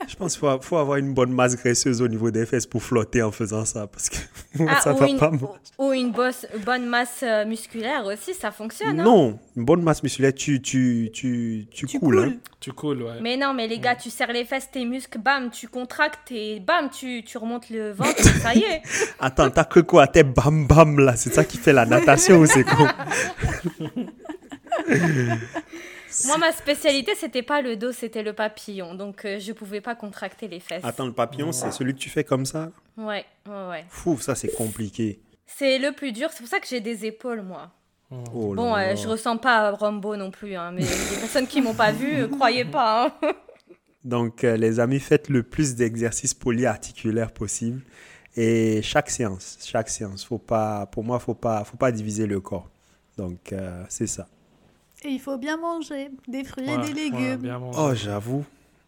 je 0.08 0.14
pense 0.16 0.32
qu'il 0.36 0.40
faut, 0.40 0.60
faut 0.62 0.76
avoir 0.76 0.98
une 0.98 1.12
bonne 1.14 1.32
masse 1.32 1.56
graisseuse 1.56 2.00
au 2.00 2.08
niveau 2.08 2.30
des 2.30 2.46
fesses 2.46 2.66
pour 2.66 2.82
flotter 2.82 3.22
en 3.22 3.32
faisant 3.32 3.64
ça 3.64 3.86
parce 3.86 4.08
que 4.08 4.16
moi, 4.58 4.72
Ah, 4.76 4.80
ça 4.80 4.94
ou, 4.94 4.96
va 4.96 5.08
une, 5.08 5.18
pas. 5.18 5.30
moi. 5.30 5.58
ou 5.78 5.92
une 5.92 6.12
bosse- 6.12 6.46
bonne 6.64 6.86
masse 6.86 7.20
euh, 7.22 7.44
musculaire 7.44 8.04
aussi, 8.06 8.34
ça 8.34 8.50
fonctionne. 8.50 9.00
hein. 9.00 9.04
Non, 9.04 9.38
une 9.56 9.64
bonne 9.64 9.82
masse 9.82 10.02
musculaire, 10.02 10.32
tu, 10.34 10.60
tu, 10.62 11.10
tu, 11.12 11.66
tu, 11.70 11.86
Tu 11.86 11.98
coules. 11.98 12.18
hein. 12.18 12.22
coules. 12.28 12.38
Tu 12.60 12.72
coules, 12.72 13.02
ouais. 13.02 13.20
Mais 13.20 13.36
non, 13.36 13.52
mais 13.54 13.68
les 13.68 13.78
gars, 13.78 13.94
tu 13.94 14.10
serres 14.10 14.32
les 14.32 14.44
fesses, 14.44 14.70
tes 14.70 14.84
muscles, 14.84 15.18
bam, 15.18 15.50
tu 15.50 15.68
contractes 15.68 16.32
et 16.32 16.58
bam, 16.60 16.88
tu, 16.90 17.22
tu 17.24 17.38
remontes 17.38 17.70
le 17.70 17.92
ventre, 17.92 18.22
ça 18.40 18.54
y 18.54 18.58
est. 18.60 18.82
Attends, 19.20 19.50
t'as 19.50 19.64
que 19.64 19.80
quoi 19.80 20.06
T'es 20.06 20.24
bam 20.24 20.66
bam 20.66 20.98
là, 20.98 21.14
c'est 21.16 21.32
ça 21.32 21.44
qui 21.44 21.58
fait 21.58 21.72
la 21.72 21.84
natation 21.86 22.38
ou 22.38 22.46
c'est 22.46 22.64
quoi 22.64 22.92
Moi, 26.24 26.38
ma 26.38 26.52
spécialité, 26.52 27.14
c'était 27.14 27.42
pas 27.42 27.60
le 27.62 27.76
dos, 27.76 27.92
c'était 27.92 28.22
le 28.22 28.32
papillon. 28.32 28.94
Donc, 28.94 29.24
euh, 29.24 29.38
je 29.38 29.52
pouvais 29.52 29.80
pas 29.80 29.94
contracter 29.94 30.48
les 30.48 30.60
fesses. 30.60 30.84
Attends, 30.84 31.06
le 31.06 31.12
papillon, 31.12 31.52
c'est 31.52 31.70
celui 31.72 31.94
que 31.94 31.98
tu 31.98 32.08
fais 32.10 32.24
comme 32.24 32.46
ça 32.46 32.70
Ouais, 32.96 33.24
ouais, 33.46 33.68
ouais. 33.68 33.84
Fou, 33.88 34.18
ça 34.18 34.34
c'est 34.34 34.52
compliqué. 34.54 35.20
C'est 35.46 35.78
le 35.78 35.92
plus 35.92 36.12
dur, 36.12 36.28
c'est 36.32 36.40
pour 36.40 36.48
ça 36.48 36.58
que 36.60 36.66
j'ai 36.66 36.80
des 36.80 37.04
épaules, 37.06 37.42
moi. 37.42 37.70
Oh 38.10 38.54
Bon, 38.54 38.74
euh, 38.76 38.94
je 38.96 39.06
ressemble 39.08 39.40
pas 39.40 39.70
Rambo 39.72 40.16
non 40.16 40.30
plus, 40.30 40.54
hein, 40.54 40.70
mais 40.72 40.82
les 40.82 41.16
personnes 41.20 41.46
qui 41.46 41.60
m'ont 41.60 41.74
pas 41.74 41.92
vu, 41.92 42.14
euh, 42.22 42.28
croyez 42.28 42.64
pas. 42.64 43.06
hein. 43.22 43.32
Donc, 44.04 44.44
euh, 44.44 44.56
les 44.56 44.78
amis, 44.78 45.00
faites 45.00 45.28
le 45.28 45.42
plus 45.42 45.74
d'exercices 45.74 46.32
polyarticulaires 46.34 47.32
possible. 47.32 47.82
Et 48.36 48.80
chaque 48.82 49.10
séance, 49.10 49.58
chaque 49.64 49.88
séance, 49.88 50.24
faut 50.24 50.38
pas, 50.38 50.86
pour 50.86 51.02
moi, 51.02 51.18
faut 51.18 51.34
pas, 51.34 51.64
faut 51.64 51.76
pas 51.76 51.90
diviser 51.90 52.26
le 52.26 52.40
corps. 52.40 52.68
Donc, 53.16 53.52
euh, 53.52 53.82
c'est 53.88 54.06
ça. 54.06 54.28
Et 55.06 55.10
il 55.10 55.20
faut 55.20 55.38
bien 55.38 55.56
manger 55.56 56.10
des 56.26 56.42
fruits 56.42 56.68
et 56.68 56.78
des 56.78 56.92
légumes. 56.92 57.58
Oh, 57.78 57.94
j'avoue. 57.94 58.44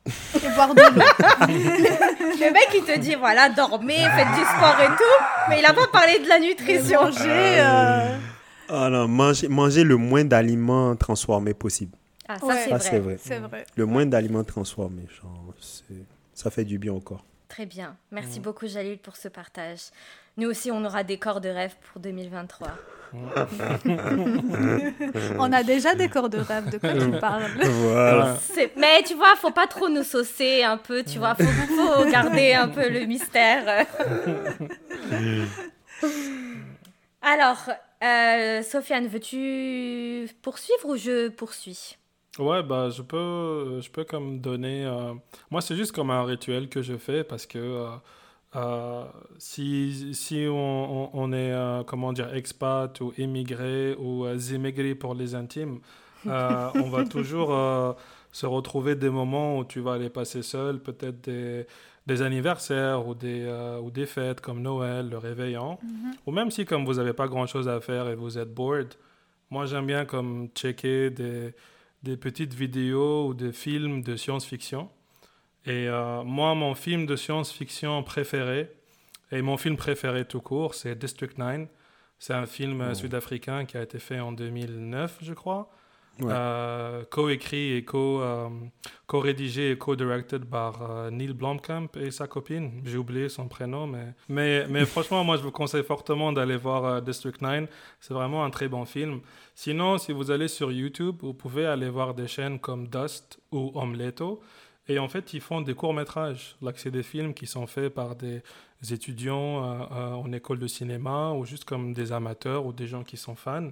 et 0.06 0.48
boire 0.54 0.74
de 0.74 0.80
l'eau. 0.80 1.46
Le 1.48 2.52
mec, 2.52 2.68
il 2.74 2.82
te 2.82 2.98
dit, 2.98 3.14
voilà, 3.14 3.48
dormez, 3.50 3.94
faites 3.98 4.34
du 4.34 4.40
sport 4.44 4.80
et 4.80 4.86
tout, 4.96 5.24
mais 5.48 5.60
il 5.60 5.64
a 5.66 5.72
pas 5.74 5.86
parlé 5.92 6.18
de 6.18 6.28
la 6.28 6.40
nutrition. 6.40 7.02
manger. 7.04 7.60
euh, 7.60 8.16
Oh 8.70 8.88
non, 8.90 9.06
manger, 9.08 9.48
manger 9.48 9.84
le 9.84 9.96
moins 9.96 10.24
d'aliments 10.24 10.96
transformés 10.96 11.54
possible. 11.54 11.96
Ah, 12.28 12.38
ça, 12.38 12.46
Ouais. 12.46 12.78
c'est 12.80 12.98
vrai. 12.98 13.18
c'est 13.22 13.38
vrai. 13.38 13.64
Le 13.76 13.86
moins 13.86 14.04
d'aliments 14.06 14.44
transformés, 14.44 15.06
genre, 15.20 15.54
ça 16.34 16.50
fait 16.50 16.64
du 16.64 16.78
bien 16.78 16.92
au 16.92 17.00
corps. 17.00 17.24
Très 17.48 17.64
bien. 17.64 17.96
Merci 18.10 18.40
beaucoup, 18.40 18.66
Jalil, 18.66 18.98
pour 18.98 19.16
ce 19.16 19.28
partage. 19.28 19.80
Nous 20.36 20.48
aussi, 20.48 20.70
on 20.70 20.84
aura 20.84 21.02
des 21.04 21.18
corps 21.18 21.40
de 21.40 21.48
rêve 21.48 21.74
pour 21.92 22.00
2023. 22.02 22.68
On 25.38 25.52
a 25.52 25.62
déjà 25.62 25.94
des 25.94 26.08
corps 26.08 26.28
de 26.28 26.38
rêve. 26.38 26.70
De 26.70 26.78
quoi 26.78 26.94
tu 26.94 27.10
parles 27.18 27.50
Voilà. 27.62 28.36
Mais 28.76 29.02
tu 29.04 29.14
vois, 29.14 29.34
faut 29.36 29.50
pas 29.50 29.66
trop 29.66 29.88
nous 29.88 30.02
saucer 30.02 30.62
un 30.64 30.76
peu, 30.76 31.02
tu 31.02 31.18
vois. 31.18 31.34
Faut, 31.34 31.44
faut 31.44 32.10
garder 32.10 32.52
un 32.54 32.68
peu 32.68 32.88
le 32.88 33.04
mystère. 33.06 33.86
Alors, 37.22 37.58
euh, 38.04 38.62
Sofiane, 38.62 39.06
veux-tu 39.08 40.28
poursuivre 40.42 40.86
ou 40.90 40.96
je 40.96 41.28
poursuis? 41.28 41.96
Ouais, 42.38 42.62
bah, 42.62 42.88
je 42.90 43.02
peux, 43.02 43.80
je 43.80 43.90
peux 43.90 44.04
comme 44.04 44.38
donner. 44.40 44.84
euh, 44.86 45.14
Moi, 45.50 45.60
c'est 45.60 45.74
juste 45.74 45.90
comme 45.92 46.10
un 46.10 46.22
rituel 46.24 46.68
que 46.68 46.82
je 46.82 46.96
fais 46.96 47.24
parce 47.24 47.46
que 47.46 47.58
euh, 47.58 47.88
euh, 48.56 49.04
si, 49.38 50.14
si 50.14 50.46
on, 50.50 51.10
on- 51.16 51.32
est, 51.32 51.52
euh, 51.52 51.82
comment 51.84 52.12
dire, 52.12 52.34
expat 52.34 53.00
ou 53.00 53.12
émigré 53.18 53.94
ou 53.98 54.24
euh, 54.24 54.36
zémigré 54.38 54.94
pour 54.94 55.14
les 55.14 55.34
intimes, 55.34 55.80
euh, 56.26 56.70
on 56.74 56.88
va 56.88 57.04
toujours 57.04 57.96
se 58.32 58.46
retrouver 58.46 58.94
des 58.94 59.10
moments 59.10 59.58
où 59.58 59.64
tu 59.64 59.80
vas 59.80 59.94
aller 59.94 60.10
passer 60.10 60.42
seul, 60.42 60.80
peut-être 60.80 61.20
des, 61.24 61.66
des 62.06 62.22
anniversaires 62.22 63.06
ou 63.06 63.14
des, 63.14 63.46
ou 63.82 63.90
des 63.90 64.06
fêtes 64.06 64.40
comme 64.40 64.60
Noël, 64.62 65.08
le 65.10 65.18
réveillon. 65.18 65.78
Ou 66.26 66.32
même 66.32 66.50
si, 66.50 66.64
comme 66.64 66.84
vous 66.84 66.94
n'avez 66.94 67.12
pas 67.12 67.28
grand-chose 67.28 67.68
à 67.68 67.80
faire 67.80 68.08
et 68.08 68.14
vous 68.14 68.38
êtes 68.38 68.52
bored, 68.52 68.94
moi, 69.50 69.64
j'aime 69.66 69.86
bien 69.86 70.04
comme 70.04 70.48
checker 70.54 71.10
des 71.10 71.54
des 72.04 72.16
petites 72.16 72.54
vidéos 72.54 73.26
ou 73.26 73.34
des 73.34 73.50
films 73.50 74.02
de 74.02 74.14
science-fiction. 74.14 74.88
Et 75.66 75.88
euh, 75.88 76.22
moi, 76.24 76.54
mon 76.54 76.74
film 76.74 77.06
de 77.06 77.16
science-fiction 77.16 78.02
préféré, 78.02 78.70
et 79.30 79.42
mon 79.42 79.56
film 79.56 79.76
préféré 79.76 80.24
tout 80.24 80.40
court, 80.40 80.74
c'est 80.74 80.94
District 80.98 81.36
9. 81.38 81.68
C'est 82.18 82.34
un 82.34 82.46
film 82.46 82.80
euh, 82.80 82.90
Oh. 82.90 82.94
sud-africain 82.94 83.64
qui 83.64 83.76
a 83.76 83.82
été 83.82 83.98
fait 83.98 84.20
en 84.20 84.32
2009, 84.32 85.18
je 85.22 85.34
crois. 85.34 85.70
Ouais. 86.20 86.32
Euh, 86.34 87.04
co-écrit 87.08 87.74
et 87.74 87.84
co, 87.84 88.20
euh, 88.22 88.48
co-rédigé 89.06 89.70
et 89.70 89.78
co-directed 89.78 90.44
par 90.46 90.82
euh, 90.90 91.10
Neil 91.10 91.32
Blomkamp 91.32 91.86
et 91.96 92.10
sa 92.10 92.26
copine. 92.26 92.82
J'ai 92.84 92.96
oublié 92.96 93.28
son 93.28 93.46
prénom, 93.46 93.86
mais, 93.86 94.14
mais, 94.28 94.66
mais 94.68 94.84
franchement, 94.92 95.22
moi, 95.22 95.36
je 95.36 95.42
vous 95.42 95.52
conseille 95.52 95.84
fortement 95.84 96.32
d'aller 96.32 96.56
voir 96.56 97.00
District 97.02 97.40
9. 97.40 97.68
C'est 98.00 98.14
vraiment 98.14 98.44
un 98.44 98.50
très 98.50 98.66
bon 98.66 98.84
film. 98.84 99.20
Sinon, 99.54 99.96
si 99.98 100.10
vous 100.10 100.32
allez 100.32 100.48
sur 100.48 100.72
YouTube, 100.72 101.18
vous 101.20 101.34
pouvez 101.34 101.66
aller 101.66 101.88
voir 101.88 102.14
des 102.14 102.26
chaînes 102.26 102.58
comme 102.58 102.88
Dust 102.88 103.38
ou 103.52 103.70
Omleto. 103.76 104.40
Et 104.88 104.98
en 104.98 105.08
fait, 105.08 105.34
ils 105.34 105.40
font 105.40 105.60
des 105.60 105.74
courts-métrages. 105.74 106.56
Là, 106.62 106.72
c'est 106.76 106.90
des 106.90 107.02
films 107.02 107.34
qui 107.34 107.46
sont 107.46 107.66
faits 107.66 107.92
par 107.92 108.16
des 108.16 108.42
étudiants 108.90 109.64
euh, 109.64 109.84
euh, 109.92 110.12
en 110.12 110.32
école 110.32 110.58
de 110.58 110.66
cinéma 110.66 111.32
ou 111.32 111.44
juste 111.44 111.64
comme 111.64 111.92
des 111.92 112.12
amateurs 112.12 112.64
ou 112.64 112.72
des 112.72 112.86
gens 112.86 113.04
qui 113.04 113.16
sont 113.16 113.34
fans. 113.34 113.70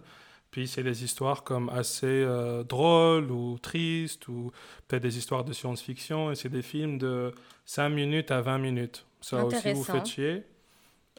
Puis 0.51 0.69
c'est 0.69 0.83
des 0.83 1.05
histoires 1.05 1.43
comme 1.43 1.69
assez 1.71 2.07
euh, 2.07 2.63
drôles 2.65 3.31
ou 3.31 3.59
tristes 3.59 4.29
ou 4.29 4.53
peut-être 4.89 5.03
des 5.03 5.17
histoires 5.19 5.45
de 5.45 5.53
science-fiction. 5.53 6.31
Et 6.31 6.35
c'est 6.35 6.49
des 6.51 6.63
films 6.63 6.99
de 6.99 7.33
5 7.65 7.89
minutes 7.89 8.31
à 8.31 8.41
20 8.43 8.59
minutes. 8.59 9.07
Ça 9.21 9.39
aussi, 9.47 9.57
vous 9.75 9.85
faites 9.95 10.07
chier. 10.07 10.43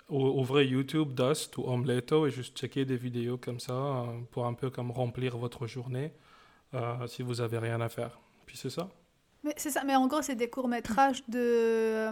ou- 0.09 0.39
Ouvrez 0.39 0.65
YouTube, 0.65 1.13
Dust 1.13 1.57
ou 1.57 1.63
Omleto 1.67 2.27
et 2.27 2.31
juste 2.31 2.57
checker 2.57 2.85
des 2.85 2.97
vidéos 2.97 3.37
comme 3.37 3.59
ça 3.59 3.73
euh, 3.73 4.05
pour 4.31 4.45
un 4.45 4.53
peu 4.53 4.69
comme 4.69 4.91
remplir 4.91 5.37
votre 5.37 5.65
journée 5.67 6.11
euh, 6.73 7.07
si 7.07 7.21
vous 7.23 7.41
avez 7.41 7.57
rien 7.57 7.81
à 7.81 7.89
faire. 7.89 8.19
Puis 8.45 8.57
c'est 8.57 8.69
ça. 8.69 8.89
Mais 9.47 9.53
c'est 9.57 9.71
ça. 9.71 9.83
Mais 9.85 9.95
en 9.95 10.07
gros, 10.07 10.21
c'est 10.21 10.35
des 10.35 10.49
courts 10.49 10.67
métrages 10.67 11.23
de. 11.27 11.39
euh, 11.39 12.11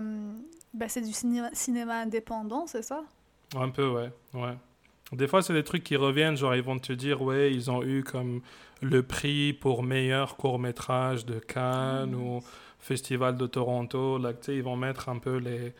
bah, 0.73 0.87
c'est 0.89 1.01
du 1.01 1.13
cinéma, 1.13 1.49
cinéma 1.53 2.01
indépendant, 2.01 2.67
c'est 2.67 2.81
ça? 2.83 3.03
Un 3.55 3.69
peu, 3.69 3.87
ouais. 3.89 4.11
ouais. 4.33 4.55
Des 5.11 5.27
fois, 5.27 5.41
c'est 5.41 5.53
des 5.53 5.63
trucs 5.63 5.83
qui 5.83 5.95
reviennent, 5.95 6.35
genre 6.35 6.55
ils 6.55 6.63
vont 6.63 6.79
te 6.79 6.91
dire, 6.93 7.21
ouais, 7.21 7.53
ils 7.53 7.69
ont 7.71 7.83
eu 7.83 8.03
comme 8.03 8.41
le 8.81 9.03
prix 9.03 9.53
pour 9.53 9.83
meilleur 9.83 10.35
court-métrage 10.35 11.25
de 11.25 11.39
Cannes 11.39 12.15
ou 12.15 12.41
Festival 12.79 13.37
de 13.37 13.47
Toronto. 13.47 14.17
Là, 14.17 14.33
tu 14.33 14.39
sais, 14.43 14.55
ils 14.57 14.63
vont 14.63 14.75
mettre 14.75 15.09
un 15.09 15.19
peu 15.19 15.37
les... 15.37 15.73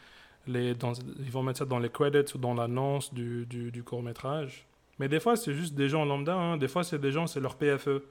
les 0.48 0.76
dans, 0.76 0.94
ils 1.20 1.32
vont 1.32 1.44
mettre 1.44 1.60
ça 1.60 1.66
dans 1.66 1.80
les 1.80 1.90
credits 1.90 2.34
ou 2.36 2.38
dans 2.38 2.54
l'annonce 2.54 3.14
du, 3.14 3.46
du, 3.48 3.72
du 3.72 3.84
court-métrage. 3.84 4.66
Mais 5.00 5.10
des 5.10 5.20
fois, 5.20 5.36
c'est 5.36 5.54
juste 5.54 5.74
des 5.76 5.90
gens 5.90 6.06
lambda. 6.06 6.36
hein. 6.36 6.58
Des 6.58 6.68
fois, 6.70 6.84
c'est 6.84 7.00
des 7.00 7.12
gens, 7.12 7.28
c'est 7.28 7.42
leur 7.42 7.56
PFE. 7.56 8.04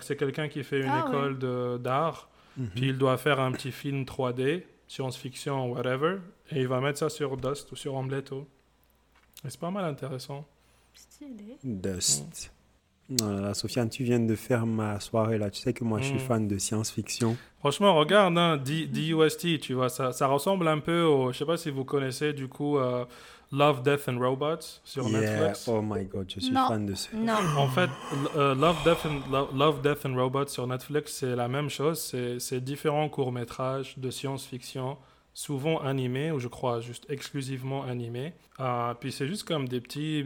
C'est 0.00 0.16
quelqu'un 0.16 0.48
qui 0.48 0.64
fait 0.64 0.80
une 0.80 0.88
Ah, 0.90 1.04
école 1.06 1.38
d'art, 1.80 2.28
Mhm. 2.56 2.68
puis 2.74 2.88
il 2.88 2.98
doit 2.98 3.16
faire 3.18 3.40
un 3.40 3.52
petit 3.52 3.72
film 3.72 4.04
3D, 4.04 4.64
science-fiction, 4.88 5.70
whatever, 5.72 6.18
et 6.50 6.60
il 6.60 6.68
va 6.68 6.80
mettre 6.80 6.98
ça 6.98 7.08
sur 7.08 7.36
Dust 7.36 7.72
ou 7.72 7.76
sur 7.76 7.94
Ombletto. 7.94 8.46
Et 9.44 9.50
c'est 9.50 9.60
pas 9.60 9.70
mal 9.70 9.84
intéressant. 9.84 10.46
Stylé. 10.94 11.56
Dust. 11.64 12.52
Voilà, 13.10 13.52
Sofiane, 13.52 13.90
tu 13.90 14.04
viens 14.04 14.20
de 14.20 14.34
faire 14.34 14.64
ma 14.64 14.98
soirée 15.00 15.36
là. 15.36 15.50
Tu 15.50 15.60
sais 15.60 15.72
que 15.74 15.84
moi, 15.84 15.98
je 16.00 16.06
suis 16.06 16.14
Mm. 16.14 16.18
fan 16.20 16.48
de 16.48 16.56
science-fiction. 16.58 17.36
Franchement, 17.58 17.94
regarde, 17.94 18.38
hein, 18.38 18.56
DUST, 18.56 19.58
tu 19.60 19.74
vois, 19.74 19.88
ça, 19.88 20.12
ça 20.12 20.26
ressemble 20.28 20.66
un 20.68 20.78
peu 20.78 21.02
au. 21.02 21.30
Je 21.32 21.38
sais 21.38 21.44
pas 21.44 21.56
si 21.56 21.70
vous 21.70 21.84
connaissez 21.84 22.32
du 22.32 22.48
coup 22.48 22.78
euh, 22.78 23.04
Love, 23.50 23.82
Death 23.82 24.08
and 24.08 24.18
Robots 24.18 24.80
sur 24.82 25.06
Yeah. 25.08 25.20
Netflix. 25.20 25.68
Oh 25.68 25.82
my 25.82 26.04
god, 26.06 26.30
je 26.34 26.40
suis 26.40 26.52
Non. 26.52 26.68
fan 26.68 26.86
de 26.86 26.94
ce. 26.94 27.14
Non. 27.14 27.34
En 27.58 27.68
fait, 27.68 27.90
euh, 28.36 28.54
Love, 28.54 28.76
Death 28.84 29.04
and, 29.04 29.30
Lo- 29.30 29.50
Love, 29.54 29.82
Death 29.82 30.06
and 30.06 30.14
Robots 30.14 30.46
sur 30.48 30.66
Netflix, 30.66 31.12
c'est 31.12 31.36
la 31.36 31.48
même 31.48 31.68
chose. 31.68 32.00
C'est 32.00 32.38
c'est 32.38 32.62
différents 32.62 33.08
courts-métrages 33.10 33.98
de 33.98 34.10
science-fiction, 34.10 34.96
souvent 35.34 35.78
animés, 35.80 36.30
ou 36.32 36.38
je 36.38 36.48
crois 36.48 36.80
juste 36.80 37.04
exclusivement 37.10 37.82
animés. 37.84 38.32
Euh, 38.60 38.94
puis 38.94 39.12
c'est 39.12 39.26
juste 39.26 39.46
comme 39.46 39.68
des 39.68 39.80
petits, 39.82 40.24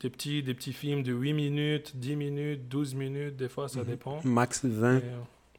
des, 0.00 0.10
petits, 0.10 0.42
des 0.42 0.54
petits 0.54 0.72
films 0.72 1.02
de 1.02 1.12
8 1.12 1.32
minutes, 1.32 1.96
10 1.96 2.16
minutes, 2.16 2.68
12 2.68 2.94
minutes, 2.94 3.36
des 3.36 3.48
fois, 3.48 3.68
ça 3.68 3.80
Mhm. 3.80 3.86
dépend. 3.86 4.20
Max 4.24 4.64
20. 4.64 4.98
Et, 4.98 5.02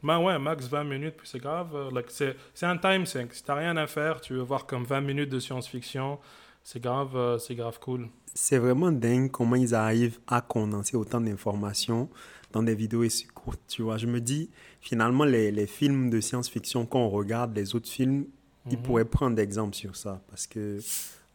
ben 0.01 0.19
ouais, 0.24 0.39
max 0.39 0.67
20 0.67 0.84
minutes, 0.86 1.15
puis 1.17 1.27
c'est 1.27 1.39
grave. 1.39 1.75
euh, 1.75 1.89
like, 1.91 2.05
c'est 2.10 2.36
un 2.65 2.77
time 2.77 3.05
sink. 3.05 3.34
Si 3.34 3.43
t'as 3.43 3.55
rien 3.55 3.75
à 3.77 3.86
faire, 3.88 4.22
tu 4.22 4.34
veux 4.34 4.41
voir 4.41 4.65
comme 4.65 4.84
20 4.86 5.01
minutes 5.01 5.29
de 5.29 5.39
science-fiction, 5.39 6.19
c'est 6.63 6.81
grave, 6.81 7.15
euh, 7.15 7.38
c'est 7.38 7.55
grave 7.55 7.79
cool. 7.79 8.08
C'est 8.34 8.60
vraiment 8.60 8.91
dingue 8.91 9.29
comment 9.31 9.55
ils 9.55 9.74
arrivent 9.75 10.19
à 10.27 10.39
condenser 10.41 10.96
autant 10.96 11.19
d'informations 11.19 12.10
dans 12.53 12.63
des 12.63 12.75
vidéos 12.75 13.03
aussi 13.03 13.25
courtes. 13.27 13.60
Tu 13.67 13.81
vois, 13.81 13.98
je 13.98 14.05
me 14.08 14.22
dis, 14.22 14.50
finalement, 14.79 15.25
les, 15.25 15.51
les 15.51 15.67
films 15.67 16.10
de 16.10 16.22
science-fiction, 16.22 16.86
quand 16.86 17.00
on 17.00 17.10
regarde 17.10 17.55
les 17.55 17.75
autres 17.75 17.89
films, 17.89 18.25
ils 18.69 18.77
Mhm. 18.77 18.84
pourraient 18.84 19.05
prendre 19.05 19.36
d'exemple 19.36 19.75
sur 19.75 19.96
ça. 19.96 20.22
Parce 20.29 20.46
que 20.48 20.77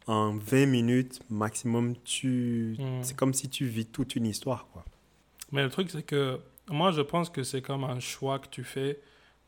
en 0.06 0.34
20 0.37 0.66
minutes 0.66 1.20
maximum, 1.30 1.94
tu... 2.04 2.76
Mhm. 2.78 3.02
c'est 3.02 3.16
comme 3.16 3.34
si 3.34 3.49
tu 3.49 3.66
vis 3.66 3.87
toute 3.87 4.16
une 4.16 4.26
histoire. 4.26 4.66
Quoi. 4.73 4.84
Mais 5.52 5.62
le 5.62 5.70
truc, 5.70 5.90
c'est 5.90 6.02
que 6.02 6.38
moi, 6.70 6.90
je 6.92 7.00
pense 7.02 7.30
que 7.30 7.42
c'est 7.42 7.62
comme 7.62 7.84
un 7.84 8.00
choix 8.00 8.38
que 8.38 8.49
tu 8.49 8.64
fais 8.64 9.00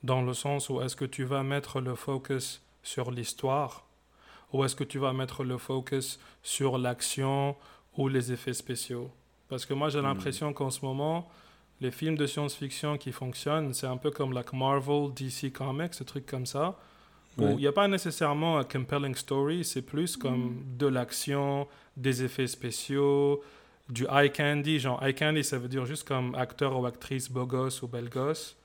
dans 0.02 0.22
le 0.22 0.34
sens 0.34 0.68
où 0.68 0.80
est-ce 0.82 0.96
que 0.96 1.04
tu 1.04 1.24
vas 1.24 1.42
mettre 1.42 1.80
le 1.80 1.94
focus 1.94 2.62
sur 2.82 3.10
l'histoire 3.10 3.84
ou 4.52 4.64
est-ce 4.64 4.76
que 4.76 4.84
tu 4.84 4.98
vas 4.98 5.12
mettre 5.12 5.42
le 5.42 5.58
focus 5.58 6.20
sur 6.42 6.78
l'action 6.78 7.56
ou 7.96 8.08
les 8.08 8.32
effets 8.32 8.54
spéciaux? 8.54 9.10
Parce 9.48 9.66
que 9.66 9.74
moi, 9.74 9.88
j'ai 9.88 10.00
Hmm. 10.00 10.04
l'impression 10.04 10.52
qu'en 10.52 10.70
ce 10.70 10.84
moment, 10.84 11.28
les 11.80 11.90
films 11.90 12.16
de 12.16 12.26
science-fiction 12.26 12.96
qui 12.98 13.12
fonctionnent, 13.12 13.74
c'est 13.74 13.86
un 13.86 13.96
peu 13.96 14.10
comme 14.10 14.32
like 14.32 14.52
Marvel, 14.52 15.12
DC 15.14 15.52
Comics, 15.52 15.94
ce 15.94 16.04
truc 16.04 16.24
comme 16.26 16.46
ça. 16.46 16.78
Où 17.38 17.50
il 17.50 17.56
n'y 17.58 17.66
a 17.66 17.72
pas 17.72 17.86
nécessairement 17.88 18.58
un 18.58 18.64
compelling 18.64 19.14
story, 19.14 19.64
c'est 19.64 19.82
plus 19.82 20.16
comme 20.16 20.62
de 20.78 20.86
l'action, 20.86 21.66
des 21.96 22.22
effets 22.24 22.46
spéciaux, 22.46 23.42
du 23.90 24.06
eye 24.10 24.32
candy. 24.32 24.78
Genre, 24.78 25.02
eye 25.04 25.14
candy, 25.14 25.44
ça 25.44 25.58
veut 25.58 25.68
dire 25.68 25.84
juste 25.86 26.06
comme 26.08 26.34
acteur 26.34 26.78
ou 26.80 26.86
actrice 26.86 27.30
beau 27.30 27.44
gosse 27.46 27.82
ou 27.82 27.88
belle 27.88 28.08
gosse 28.08 28.56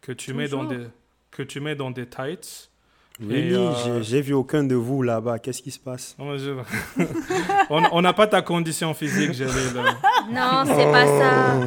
que 0.00 0.12
tu, 0.12 0.32
mets 0.32 0.48
dans 0.48 0.64
des, 0.64 0.86
que 1.30 1.42
tu 1.42 1.60
mets 1.60 1.74
dans 1.74 1.90
des 1.90 2.06
tights. 2.06 2.70
Really, 3.20 3.54
euh, 3.54 4.02
j'ai- 4.02 4.20
vu 4.20 4.32
aucun 4.34 4.64
de 4.64 4.74
vous 4.74 5.02
là-bas. 5.02 5.38
Qu'est-ce 5.38 5.62
qui 5.62 5.70
se 5.70 5.78
passe? 5.78 6.16
Je- 6.18 7.04
on 7.70 8.02
n'a 8.02 8.12
pas 8.12 8.26
ta 8.26 8.42
condition 8.42 8.92
physique, 8.94 9.32
j'allais 9.32 9.72
là. 9.74 9.98
Non, 10.30 10.64
c'est 10.66 10.90
pas 10.90 11.06
ça. 11.06 11.60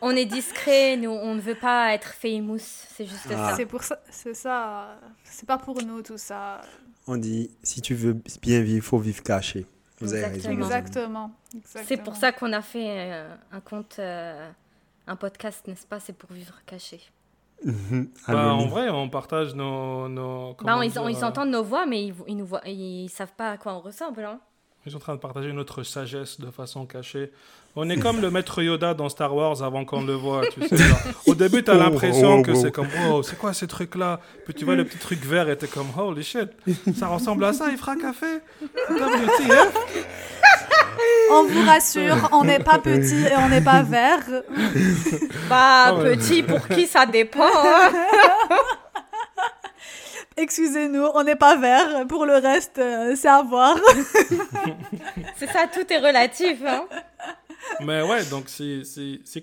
On 0.00 0.10
est 0.10 0.24
discret, 0.26 0.96
nous, 0.96 1.10
on 1.10 1.34
ne 1.34 1.40
veut 1.40 1.54
pas 1.56 1.92
être 1.94 2.12
famous. 2.14 2.58
C'est 2.58 3.04
juste 3.06 3.26
Ah. 3.30 3.50
ça. 3.50 3.56
C'est 3.56 3.66
pour 3.66 3.82
ça, 3.82 3.98
c'est 4.10 4.34
ça. 4.34 4.96
C'est 5.24 5.46
pas 5.46 5.58
pour 5.58 5.82
nous 5.82 6.02
tout 6.02 6.18
ça. 6.18 6.60
On 7.06 7.16
dit, 7.16 7.50
si 7.62 7.80
tu 7.80 7.94
veux 7.94 8.14
bien 8.42 8.60
vivre, 8.60 8.76
il 8.76 8.82
faut 8.82 8.98
vivre 8.98 9.22
caché. 9.22 9.66
Vous 10.00 10.14
avez 10.14 10.26
raison. 10.26 10.50
Exactement. 10.50 10.66
Exactement. 10.66 11.30
Exactement. 11.54 11.84
C'est 11.88 11.96
pour 11.96 12.16
ça 12.16 12.32
qu'on 12.32 12.52
a 12.52 12.62
fait 12.62 12.86
euh, 13.12 13.34
un 13.50 13.60
compte, 13.60 13.96
euh, 13.98 14.48
un 15.06 15.16
podcast, 15.16 15.66
n'est-ce 15.66 15.86
pas? 15.86 15.98
C'est 16.00 16.12
pour 16.16 16.30
vivre 16.32 16.54
caché. 16.66 17.00
Bah, 18.28 18.52
en 18.54 18.66
vrai, 18.66 18.88
on 18.88 19.08
partage 19.08 19.54
nos. 19.54 20.08
nos 20.08 20.50
Bah, 20.50 20.54
comment 20.58 20.82
ils, 20.82 20.92
dire, 20.92 21.08
ils 21.10 21.16
euh, 21.16 21.26
entendent 21.26 21.50
nos 21.50 21.64
voix, 21.64 21.86
mais 21.86 22.04
ils, 22.06 22.14
ils 22.28 22.36
nous 22.36 22.46
voient, 22.46 22.62
ils 22.66 23.08
savent 23.08 23.32
pas 23.36 23.50
à 23.52 23.56
quoi 23.56 23.74
on 23.74 23.80
ressemble. 23.80 24.22
Hein. 24.24 24.38
Ils 24.88 24.92
sont 24.92 24.96
en 24.96 25.00
train 25.00 25.14
de 25.16 25.20
partager 25.20 25.52
notre 25.52 25.82
sagesse 25.82 26.40
de 26.40 26.50
façon 26.50 26.86
cachée. 26.86 27.30
On 27.76 27.90
est 27.90 27.98
comme 27.98 28.22
le 28.22 28.30
maître 28.30 28.62
Yoda 28.62 28.94
dans 28.94 29.10
Star 29.10 29.34
Wars 29.36 29.62
avant 29.62 29.84
qu'on 29.84 30.00
le 30.02 30.14
voit, 30.14 30.40
tu 30.46 30.66
sais. 30.66 30.78
genre. 30.78 30.98
Au 31.26 31.34
début, 31.34 31.62
t'as 31.62 31.74
Oh, 31.74 31.78
l'impression 31.78 32.38
oh, 32.38 32.42
que 32.42 32.52
oh. 32.52 32.54
c'est 32.54 32.72
comme, 32.72 32.88
oh, 33.10 33.22
c'est 33.22 33.36
quoi 33.36 33.52
ces 33.52 33.66
trucs-là 33.66 34.18
Puis 34.46 34.54
tu 34.54 34.64
vois 34.64 34.76
le 34.76 34.86
petit 34.86 34.96
truc 34.96 35.22
vert 35.26 35.46
et 35.50 35.58
t'es 35.58 35.66
comme, 35.68 35.88
holy 35.94 36.22
shit, 36.24 36.48
ça 36.96 37.08
ressemble 37.08 37.44
à 37.44 37.52
ça, 37.52 37.66
il 37.70 37.76
fera 37.76 37.96
café? 37.96 38.38
WTF 38.88 39.74
On 41.32 41.44
vous 41.44 41.66
rassure, 41.66 42.16
on 42.32 42.44
n'est 42.44 42.58
pas 42.58 42.78
petit 42.78 43.24
et 43.26 43.36
on 43.36 43.50
n'est 43.50 43.60
pas 43.60 43.82
vert. 43.82 44.24
Bah, 45.50 45.84
Ah 45.88 45.94
ouais. 45.96 46.16
petit, 46.16 46.42
pour 46.42 46.66
qui 46.66 46.86
ça 46.86 47.04
dépend 47.04 47.42
hein? 47.44 47.92
Excusez-nous, 50.38 51.06
on 51.14 51.24
n'est 51.24 51.36
pas 51.36 51.56
vert. 51.56 52.06
Pour 52.06 52.24
le 52.24 52.34
reste, 52.34 52.78
euh, 52.78 53.14
c'est 53.16 53.28
à 53.28 53.42
voir. 53.42 53.76
C'est 55.36 55.48
ça, 55.48 55.66
tout 55.66 55.92
est 55.92 55.98
relatif. 55.98 56.62
Hein. 56.64 56.86
Mais 57.80 58.02
ouais, 58.02 58.24
donc 58.26 58.48
si 58.48 58.82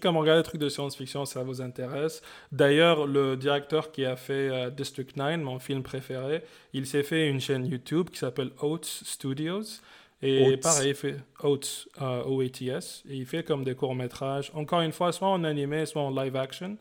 comme 0.01 0.17
on 0.17 0.21
regarde 0.21 0.39
des 0.39 0.43
trucs 0.43 0.61
de 0.61 0.69
science-fiction, 0.69 1.25
ça 1.25 1.43
vous 1.43 1.61
intéresse. 1.61 2.21
D'ailleurs, 2.51 3.07
le 3.07 3.35
directeur 3.35 3.91
qui 3.91 4.05
a 4.05 4.15
fait 4.15 4.49
euh, 4.49 4.69
District 4.69 5.15
9, 5.15 5.39
mon 5.39 5.59
film 5.59 5.83
préféré, 5.83 6.43
il 6.73 6.85
s'est 6.85 7.03
fait 7.03 7.27
une 7.27 7.39
chaîne 7.39 7.65
YouTube 7.65 8.09
qui 8.09 8.19
s'appelle 8.19 8.51
Oats 8.61 8.79
Studios. 8.83 9.81
Et 10.21 10.53
Oats. 10.53 10.57
pareil, 10.61 10.89
il 10.89 10.95
fait 10.95 11.17
Oats, 11.43 11.87
euh, 12.01 12.23
O-A-T-S. 12.23 13.03
Et 13.09 13.15
il 13.15 13.25
fait 13.25 13.43
comme 13.43 13.63
des 13.63 13.75
courts-métrages, 13.75 14.51
encore 14.55 14.81
une 14.81 14.93
fois, 14.93 15.11
soit 15.11 15.27
en 15.27 15.43
animé, 15.43 15.85
soit 15.85 16.01
en 16.01 16.11
live 16.11 16.35
action, 16.35 16.77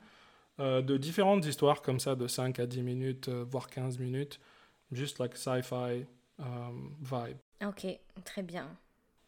euh, 0.61 0.83
de 0.83 0.97
différentes 0.97 1.45
histoires 1.47 1.83
comme 1.83 1.99
ça, 1.99 2.15
de 2.15 2.27
5 2.27 2.59
à 2.61 2.67
10 2.67 2.83
minutes, 2.83 3.29
euh, 3.29 3.45
voire 3.49 3.69
15 3.69 3.99
minutes. 3.99 4.41
Juste 4.93 5.19
like 5.19 5.37
sci-fi 5.37 6.07
um, 6.39 6.95
vibe. 7.01 7.39
Ok, 7.65 7.87
très 8.25 8.43
bien. 8.43 8.69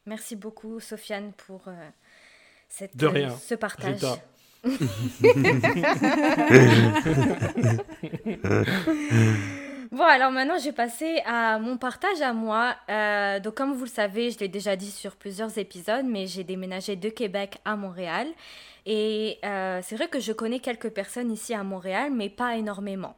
Merci 0.07 0.37
beaucoup, 0.37 0.79
Sofiane, 0.79 1.33
pour 1.33 1.63
euh, 1.67 1.73
cette, 2.69 2.97
De 2.97 3.07
euh, 3.07 3.11
rien. 3.11 3.37
ce 3.37 3.55
partage. 3.55 4.01
Bon, 9.93 10.03
alors 10.03 10.33
maintenant, 10.33 10.59
je 10.59 10.65
vais 10.65 10.73
passer 10.73 11.21
à 11.25 11.59
mon 11.59 11.79
partage 11.79 12.21
à 12.21 12.33
moi. 12.33 12.75
Euh, 12.91 13.41
donc, 13.41 13.55
comme 13.55 13.73
vous 13.73 13.85
le 13.85 13.91
savez, 13.91 14.31
je 14.31 14.39
l'ai 14.41 14.49
déjà 14.49 14.77
dit 14.77 14.91
sur 14.91 15.17
plusieurs 15.17 15.57
épisodes, 15.59 16.05
mais 16.05 16.27
j'ai 16.27 16.45
déménagé 16.45 16.97
de 16.97 17.09
Québec 17.09 17.59
à 17.65 17.77
Montréal. 17.77 18.27
Et 18.87 19.39
euh, 19.45 19.81
c'est 19.83 19.97
vrai 19.97 20.07
que 20.09 20.21
je 20.21 20.33
connais 20.33 20.61
quelques 20.61 20.91
personnes 20.91 21.33
ici 21.33 21.53
à 21.53 21.65
Montréal, 21.65 22.13
mais 22.15 22.31
pas 22.31 22.57
énormément. 22.57 23.17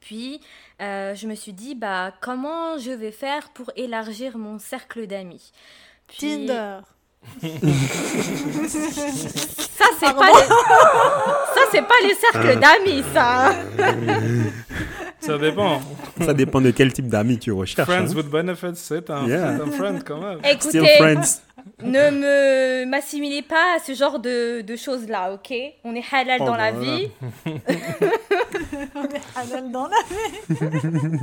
Puis, 0.00 0.40
euh, 0.80 1.14
je 1.14 1.26
me 1.26 1.34
suis 1.34 1.52
dit, 1.54 1.74
bah, 1.74 2.12
comment 2.20 2.78
je 2.78 2.90
vais 2.90 3.10
faire 3.10 3.48
pour 3.50 3.70
élargir 3.76 4.36
mon 4.38 4.58
cercle 4.58 5.06
d'amis? 5.06 5.52
Puis- 6.06 6.46
Tinder. 6.46 6.80
Ça, 9.80 9.84
c'est 9.98 10.14
pas 10.14 10.26
les... 10.26 10.46
ça, 11.54 11.60
c'est 11.70 11.82
pas 11.82 11.94
les 12.02 12.14
cercles 12.14 12.58
d'amis, 12.58 13.04
ça. 13.12 13.52
Ça 15.20 15.36
dépend. 15.38 15.80
Ça 16.20 16.32
dépend 16.34 16.60
de 16.60 16.70
quel 16.70 16.92
type 16.92 17.08
d'amis 17.08 17.38
tu 17.38 17.52
recherches. 17.52 17.88
Friends 17.88 18.10
hein. 18.10 18.16
with 18.16 18.26
benefits, 18.28 18.76
c'est 18.76 19.10
un, 19.10 19.26
Yeah. 19.26 19.48
un 19.62 19.70
friend 19.70 20.02
quand 20.04 20.18
même. 20.20 20.38
Still 20.60 20.80
Écoutez, 20.80 20.96
friends. 20.98 21.42
Ne 21.82 22.10
me 22.10 22.84
m'assimilez 22.86 23.42
pas 23.42 23.76
à 23.76 23.78
ce 23.78 23.94
genre 23.94 24.18
de, 24.18 24.60
de 24.62 24.76
choses-là, 24.76 25.32
ok? 25.32 25.52
On 25.84 25.94
est 25.94 26.04
halal 26.12 26.38
Oh, 26.42 26.46
dans 26.46 26.56
la 26.56 26.72
voilà. 26.72 26.96
vie. 26.96 27.10
On 28.94 29.04
est 29.04 29.36
halal 29.36 29.70
dans 29.70 29.88
la 29.88 29.96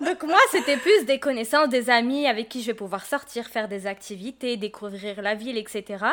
Donc 0.00 0.22
moi, 0.24 0.38
c'était 0.50 0.76
plus 0.76 1.04
des 1.06 1.18
connaissances, 1.18 1.68
des 1.70 1.88
amis 1.88 2.26
avec 2.26 2.48
qui 2.50 2.60
je 2.60 2.66
vais 2.66 2.74
pouvoir 2.74 3.04
sortir, 3.06 3.46
faire 3.46 3.66
des 3.68 3.86
activités, 3.86 4.56
découvrir 4.56 5.22
la 5.22 5.34
ville, 5.34 5.56
etc. 5.56 6.04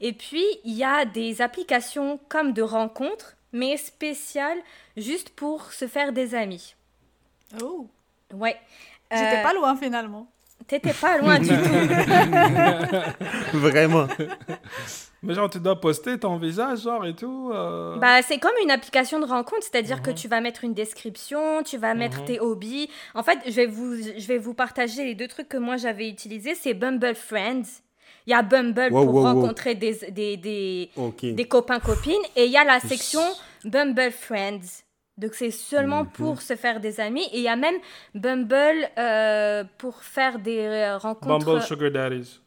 Et 0.00 0.12
puis, 0.12 0.44
il 0.64 0.74
y 0.74 0.84
a 0.84 1.04
des 1.04 1.42
applications 1.42 2.20
comme 2.28 2.52
de 2.52 2.62
rencontres, 2.62 3.34
mais 3.52 3.76
spéciales, 3.76 4.58
juste 4.96 5.30
pour 5.30 5.72
se 5.72 5.88
faire 5.88 6.12
des 6.12 6.34
amis. 6.34 6.74
Oh, 7.60 7.86
Ouais. 8.32 8.56
j'étais 9.10 9.38
Euh, 9.38 9.42
pas 9.42 9.52
loin 9.52 9.76
finalement. 9.76 10.26
T'étais 10.66 10.92
pas 10.92 11.18
loin 11.18 11.38
du 11.38 11.48
tout. 11.48 11.54
Vraiment. 13.54 14.06
Mais 15.22 15.34
genre, 15.34 15.48
tu 15.48 15.60
dois 15.60 15.80
poster 15.80 16.18
ton 16.18 16.36
visage, 16.36 16.80
genre, 16.82 17.04
et 17.06 17.14
tout. 17.14 17.50
euh. 17.54 17.96
Bah, 17.98 18.22
c'est 18.22 18.38
comme 18.38 18.52
une 18.62 18.70
application 18.70 19.20
de 19.20 19.24
rencontre, 19.26 19.62
c'est-à-dire 19.62 20.02
que 20.02 20.10
tu 20.10 20.26
vas 20.28 20.40
mettre 20.40 20.64
une 20.64 20.74
description, 20.74 21.62
tu 21.62 21.78
vas 21.78 21.94
mettre 21.94 22.24
tes 22.24 22.40
hobbies. 22.40 22.88
En 23.14 23.22
fait, 23.22 23.38
je 23.46 23.52
vais 23.52 23.66
vous, 23.66 23.94
je 23.96 24.26
vais 24.26 24.38
vous 24.38 24.54
partager 24.54 25.04
les 25.04 25.14
deux 25.14 25.28
trucs 25.28 25.48
que 25.48 25.56
moi 25.58 25.76
j'avais 25.76 26.08
utilisés. 26.08 26.54
C'est 26.54 26.74
Bumble 26.74 27.14
Friends. 27.14 27.80
Il 28.26 28.30
y 28.30 28.34
a 28.34 28.42
Bumble 28.42 28.88
Wow, 28.92 29.04
pour 29.04 29.14
wow, 29.14 29.20
wow. 29.22 29.34
rencontrer 29.34 29.74
des, 29.74 29.94
des, 30.10 30.36
des, 30.36 30.90
des 31.22 31.44
copains-copines. 31.44 32.22
Et 32.36 32.46
il 32.46 32.52
y 32.52 32.56
a 32.56 32.64
la 32.64 32.78
section 32.80 33.22
Bumble 33.64 34.10
Friends. 34.12 34.82
Donc 35.22 35.34
c'est 35.34 35.50
seulement 35.52 36.02
Mhm. 36.02 36.10
pour 36.10 36.42
se 36.42 36.56
faire 36.56 36.80
des 36.80 36.98
amis. 37.00 37.24
Et 37.32 37.38
il 37.38 37.42
y 37.44 37.48
a 37.48 37.56
même 37.56 37.76
Bumble 38.14 38.90
euh, 38.98 39.64
pour 39.78 40.02
faire 40.02 40.38
des 40.38 40.58
euh, 40.58 40.98
rencontres. 40.98 41.46
Bumble 41.46 41.62
Sugar 41.62 41.90
Daddies. 41.90 42.40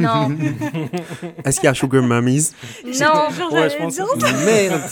Non. 0.00 0.28
Est-ce 1.44 1.60
qu'il 1.60 1.68
y 1.68 1.70
a 1.70 1.74
Sugar 1.74 2.02
Mummies? 2.02 2.50
Non. 2.84 3.28
Ouais, 3.52 3.70
je 3.70 3.76
pense. 3.78 3.96
Merde 4.44 4.82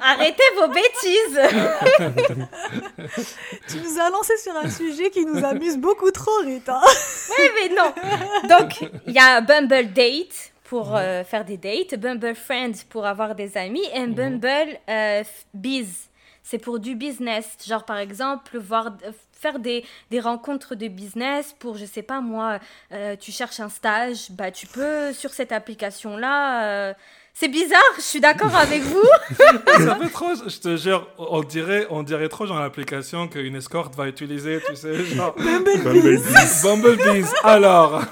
Arrêtez 0.00 0.42
vos 0.56 0.68
bêtises. 0.68 1.40
Tu 3.68 3.76
nous 3.78 3.98
as 4.00 4.10
lancé 4.10 4.36
sur 4.38 4.54
un 4.56 4.70
sujet 4.70 5.10
qui 5.10 5.24
nous 5.26 5.44
amuse 5.44 5.76
beaucoup 5.76 6.10
trop, 6.10 6.38
Rita. 6.44 6.80
Oui, 7.30 7.44
mais 7.56 7.74
non. 7.74 7.92
Donc, 8.48 8.88
il 9.06 9.12
y 9.12 9.18
a 9.18 9.40
Bumble 9.40 9.92
Date 9.92 10.52
pour 10.64 10.96
euh, 10.96 11.24
faire 11.24 11.44
des 11.44 11.56
dates, 11.56 11.96
Bumble 11.98 12.34
Friends 12.34 12.84
pour 12.88 13.04
avoir 13.04 13.34
des 13.34 13.56
amis, 13.58 13.84
et 13.94 14.06
Bumble 14.06 14.78
euh, 14.88 15.22
Biz. 15.52 16.08
C'est 16.42 16.58
pour 16.58 16.78
du 16.80 16.94
business. 16.94 17.46
Genre, 17.66 17.84
par 17.84 17.98
exemple, 17.98 18.58
voir, 18.58 18.86
euh, 19.06 19.12
faire 19.32 19.58
des, 19.58 19.84
des 20.10 20.20
rencontres 20.20 20.74
de 20.74 20.88
business 20.88 21.54
pour, 21.58 21.76
je 21.76 21.84
sais 21.84 22.02
pas 22.02 22.20
moi, 22.20 22.58
euh, 22.92 23.16
tu 23.16 23.30
cherches 23.32 23.60
un 23.60 23.68
stage, 23.68 24.30
bah, 24.30 24.50
tu 24.50 24.66
peux 24.66 25.12
sur 25.12 25.30
cette 25.30 25.52
application-là. 25.52 26.64
euh, 26.90 26.94
c'est 27.34 27.48
bizarre, 27.48 27.80
je 27.96 28.02
suis 28.02 28.20
d'accord 28.20 28.54
avec 28.54 28.82
vous. 28.82 29.02
Ça 29.66 29.96
fait 29.96 30.10
trop, 30.10 30.34
je 30.46 30.58
te 30.58 30.76
jure, 30.76 31.08
on 31.16 31.42
dirait, 31.42 31.86
on 31.88 32.02
dirait 32.02 32.28
trop 32.28 32.44
genre 32.44 32.60
l'application 32.60 33.26
qu'une 33.26 33.56
escorte 33.56 33.94
va 33.96 34.06
utiliser, 34.06 34.60
tu 34.68 34.76
sais, 34.76 35.02
genre 35.06 35.34
Bumblebees. 35.36 36.20
Bumblebees. 36.62 37.24
Alors, 37.42 38.02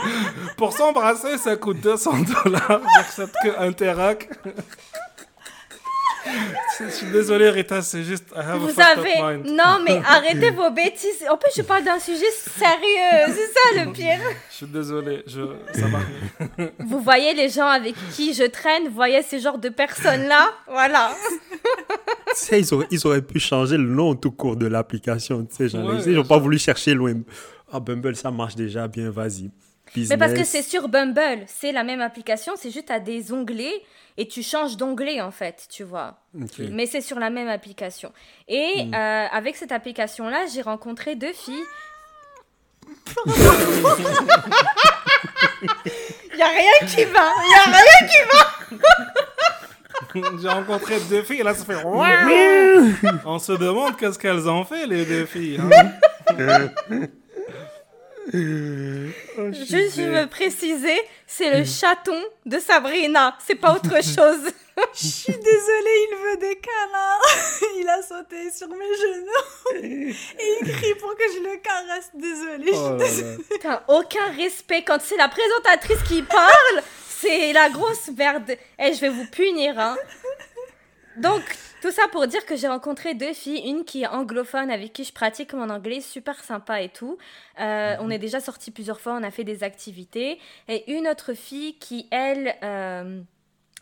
pour 0.56 0.72
s'embrasser, 0.72 1.36
ça 1.38 1.56
coûte 1.56 1.80
200 1.80 2.12
dollars, 2.44 2.80
j'accepte 2.96 3.34
que 3.42 3.58
Interac. 3.58 4.28
Je 6.80 6.88
suis 6.88 7.06
désolé, 7.08 7.50
Rita, 7.50 7.82
c'est 7.82 8.02
juste, 8.04 8.24
I 8.34 8.38
have 8.38 8.48
a 8.50 8.56
Vous 8.56 8.70
up 8.70 8.78
avez... 8.96 9.36
mind. 9.38 9.46
Non, 9.54 9.78
mais 9.86 10.00
arrêtez 10.06 10.50
vos 10.50 10.70
bêtises. 10.70 11.24
En 11.30 11.36
plus, 11.36 11.50
je 11.56 11.62
parle 11.62 11.84
d'un 11.84 11.98
sujet 11.98 12.30
sérieux. 12.58 13.34
C'est 13.34 13.52
ça 13.52 13.84
le 13.84 13.92
pire. 13.92 14.18
Je 14.50 14.56
suis 14.56 14.66
désolé, 14.66 15.22
je, 15.26 15.40
ça 15.72 15.86
m'arrive. 15.88 16.70
Vous 16.86 17.00
voyez 17.00 17.34
les 17.34 17.48
gens 17.48 17.66
avec 17.66 17.94
qui 18.12 18.32
je 18.34 18.44
traîne, 18.44 18.84
vous 18.88 18.94
voyez 18.94 19.22
ces 19.22 19.40
genres 19.40 19.58
de 19.58 19.68
personnes-là? 19.68 20.50
Voilà. 20.68 21.10
Tu 21.50 21.58
sais, 22.36 22.60
ils 22.60 22.74
auraient, 22.74 22.86
ils 22.90 23.06
auraient 23.06 23.22
pu 23.22 23.38
changer 23.40 23.76
le 23.76 23.84
nom 23.84 24.14
tout 24.14 24.30
court 24.30 24.56
de 24.56 24.66
l'application. 24.66 25.44
Tu 25.44 25.68
sais, 25.68 25.76
Ouais, 25.76 25.96
ils 26.06 26.14
n'ont 26.14 26.22
ça- 26.22 26.28
pas 26.28 26.38
voulu 26.38 26.58
chercher 26.58 26.94
loin. 26.94 27.14
Ah, 27.72 27.80
Bumble, 27.80 28.16
ça 28.16 28.30
marche 28.30 28.54
déjà 28.56 28.88
bien, 28.88 29.10
vas-y. 29.10 29.50
Mais 29.96 30.16
parce 30.18 30.32
que 30.32 30.44
c'est 30.44 30.62
sur 30.62 30.88
Bumble, 30.88 31.44
c'est 31.46 31.72
la 31.72 31.84
même 31.84 32.00
application, 32.00 32.54
c'est 32.56 32.70
juste 32.70 32.90
à 32.90 33.00
des 33.00 33.32
onglets 33.32 33.82
et 34.16 34.26
tu 34.28 34.42
changes 34.42 34.76
d'onglet 34.76 35.20
en 35.20 35.30
fait, 35.30 35.66
tu 35.70 35.82
vois. 35.84 36.18
Mais 36.70 36.86
c'est 36.86 37.00
sur 37.00 37.18
la 37.18 37.30
même 37.30 37.48
application. 37.48 38.12
Et 38.48 38.84
Hmm. 38.86 38.94
euh, 38.94 39.26
avec 39.32 39.56
cette 39.56 39.72
application-là, 39.72 40.46
j'ai 40.52 40.62
rencontré 40.62 41.14
deux 41.16 41.32
filles. 41.32 41.64
Il 46.32 46.36
y 46.38 46.42
a 46.42 46.48
rien 46.48 46.86
qui 46.86 47.04
va, 47.04 47.28
il 47.44 47.50
y 47.50 47.54
a 47.54 47.62
rien 47.76 48.08
qui 48.08 48.18
J'ai 50.42 50.48
rencontré 50.48 50.98
deux 51.08 51.22
filles, 51.22 51.40
et 51.40 51.42
là, 51.42 51.54
ça 51.54 51.64
fait... 51.64 51.76
On 53.24 53.38
se 53.38 53.52
demande 53.52 53.96
qu'est-ce 53.96 54.18
qu'elles 54.18 54.48
ont 54.48 54.64
fait, 54.64 54.86
les 54.86 55.04
deux 55.04 55.26
filles. 55.26 55.60
hein. 55.60 55.70
Juste, 58.32 59.96
je 59.96 60.02
veux 60.02 60.26
préciser, 60.28 61.00
c'est 61.26 61.58
le 61.58 61.64
chaton 61.64 62.22
de 62.46 62.58
Sabrina, 62.58 63.36
c'est 63.46 63.54
pas 63.56 63.74
autre 63.74 64.02
chose. 64.02 64.52
Je 64.94 64.98
suis 65.06 65.32
désolée, 65.32 66.06
il 66.10 66.16
veut 66.24 66.36
des 66.38 66.56
câlins. 66.56 67.68
Il 67.78 67.88
a 67.88 68.02
sauté 68.02 68.50
sur 68.50 68.68
mes 68.68 68.76
genoux. 68.76 69.82
Et 69.82 70.14
il 70.60 70.72
crie 70.72 70.94
pour 70.94 71.14
que 71.16 71.24
je 71.34 71.40
le 71.42 71.56
caresse. 71.58 72.10
Désolée. 72.14 72.72
Oh 72.74 72.96
là 72.96 73.04
là. 73.04 73.36
Putain, 73.50 73.82
aucun 73.88 74.30
respect. 74.36 74.82
Quand 74.82 74.98
c'est 75.02 75.16
la 75.16 75.28
présentatrice 75.28 76.02
qui 76.08 76.22
parle, 76.22 76.82
c'est 77.08 77.52
la 77.52 77.68
grosse 77.68 78.10
merde. 78.16 78.56
Eh, 78.78 78.94
je 78.94 79.00
vais 79.00 79.08
vous 79.08 79.26
punir, 79.26 79.78
hein. 79.78 79.96
Donc, 81.16 81.42
tout 81.82 81.90
ça 81.90 82.02
pour 82.12 82.26
dire 82.26 82.46
que 82.46 82.56
j'ai 82.56 82.68
rencontré 82.68 83.14
deux 83.14 83.32
filles. 83.32 83.68
Une 83.68 83.84
qui 83.84 84.02
est 84.02 84.06
anglophone, 84.06 84.70
avec 84.70 84.92
qui 84.92 85.04
je 85.04 85.12
pratique 85.12 85.52
mon 85.52 85.68
anglais, 85.70 86.00
super 86.00 86.42
sympa 86.42 86.80
et 86.80 86.88
tout. 86.88 87.18
Euh, 87.58 87.96
On 88.00 88.10
est 88.10 88.18
déjà 88.18 88.40
sortis 88.40 88.70
plusieurs 88.70 89.00
fois, 89.00 89.14
on 89.14 89.22
a 89.22 89.30
fait 89.30 89.44
des 89.44 89.62
activités. 89.64 90.38
Et 90.68 90.92
une 90.92 91.08
autre 91.08 91.34
fille 91.34 91.74
qui, 91.78 92.06
elle... 92.10 92.56
euh, 92.62 93.20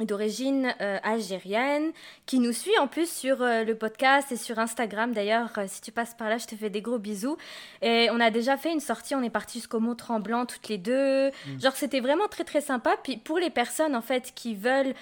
d'origine 0.05 0.75
euh, 0.81 0.99
algérienne, 1.03 1.93
qui 2.27 2.39
nous 2.39 2.53
suit 2.53 2.77
en 2.79 2.87
plus 2.87 3.11
sur 3.11 3.43
euh, 3.43 3.65
le 3.65 3.75
podcast 3.75 4.31
et 4.33 4.37
sur 4.37 4.59
Instagram. 4.59 5.13
D'ailleurs, 5.13 5.51
euh, 5.59 5.65
si 5.67 5.81
tu 5.81 5.93
passes 5.93 6.15
par 6.15 6.29
là, 6.29 6.39
je 6.39 6.47
te 6.47 6.55
fais 6.55 6.71
des 6.71 6.83
gros 6.83 6.99
bisous. 6.99 7.37
Et 7.83 8.09
on 8.13 8.21
a 8.21 8.31
déjà 8.31 8.57
fait 8.57 8.73
une 8.73 8.81
sortie, 8.81 9.15
on 9.15 9.23
est 9.23 9.31
parti 9.31 9.59
jusqu'au 9.59 9.81
Mont 9.81 9.95
Tremblant 9.95 10.47
toutes 10.47 10.69
les 10.69 10.79
deux. 10.79 11.31
Genre, 11.61 11.75
c'était 11.75 12.01
vraiment 12.01 12.29
très 12.29 12.45
très 12.45 12.61
sympa. 12.61 12.97
Puis 13.03 13.17
pour 13.17 13.39
les 13.39 13.51
personnes 13.51 13.97
en 13.97 14.03
fait 14.03 14.33
qui 14.35 14.55
veulent, 14.55 14.95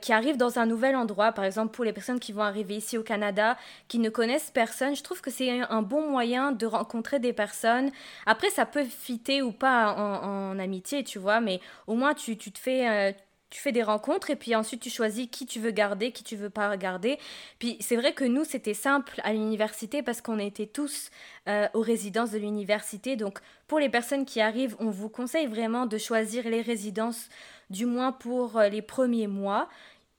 qui 0.00 0.12
arrivent 0.12 0.36
dans 0.36 0.58
un 0.58 0.66
nouvel 0.66 0.96
endroit, 0.96 1.32
par 1.32 1.44
exemple 1.44 1.74
pour 1.74 1.84
les 1.84 1.92
personnes 1.92 2.20
qui 2.20 2.32
vont 2.32 2.42
arriver 2.42 2.76
ici 2.76 2.98
au 2.98 3.02
Canada, 3.02 3.56
qui 3.88 3.98
ne 3.98 4.08
connaissent 4.10 4.50
personne, 4.50 4.94
je 4.96 5.02
trouve 5.02 5.20
que 5.20 5.30
c'est 5.30 5.50
un, 5.50 5.66
un 5.70 5.82
bon 5.82 6.08
moyen 6.10 6.52
de 6.52 6.66
rencontrer 6.66 7.18
des 7.18 7.32
personnes. 7.32 7.90
Après, 8.26 8.50
ça 8.50 8.66
peut 8.66 8.84
fitter 8.84 9.42
ou 9.42 9.52
pas 9.52 9.94
en, 9.94 10.52
en 10.52 10.58
amitié, 10.58 11.04
tu 11.04 11.18
vois, 11.18 11.40
mais 11.40 11.60
au 11.86 11.94
moins 11.94 12.14
tu, 12.14 12.36
tu 12.36 12.52
te 12.52 12.58
fais. 12.58 13.14
Tu 13.50 13.60
fais 13.60 13.72
des 13.72 13.82
rencontres 13.82 14.30
et 14.30 14.36
puis 14.36 14.54
ensuite 14.54 14.80
tu 14.80 14.90
choisis 14.90 15.26
qui 15.30 15.44
tu 15.44 15.58
veux 15.58 15.72
garder, 15.72 16.12
qui 16.12 16.22
tu 16.22 16.36
veux 16.36 16.50
pas 16.50 16.76
garder. 16.76 17.18
Puis 17.58 17.76
c'est 17.80 17.96
vrai 17.96 18.14
que 18.14 18.24
nous, 18.24 18.44
c'était 18.44 18.74
simple 18.74 19.20
à 19.24 19.32
l'université 19.32 20.02
parce 20.02 20.22
qu'on 20.22 20.38
était 20.38 20.66
tous 20.66 21.10
euh, 21.48 21.66
aux 21.74 21.80
résidences 21.80 22.30
de 22.30 22.38
l'université. 22.38 23.16
Donc 23.16 23.40
pour 23.66 23.80
les 23.80 23.88
personnes 23.88 24.24
qui 24.24 24.40
arrivent, 24.40 24.76
on 24.78 24.90
vous 24.90 25.08
conseille 25.08 25.46
vraiment 25.46 25.86
de 25.86 25.98
choisir 25.98 26.48
les 26.48 26.62
résidences, 26.62 27.28
du 27.70 27.86
moins 27.86 28.12
pour 28.12 28.56
euh, 28.56 28.68
les 28.68 28.82
premiers 28.82 29.26
mois, 29.26 29.68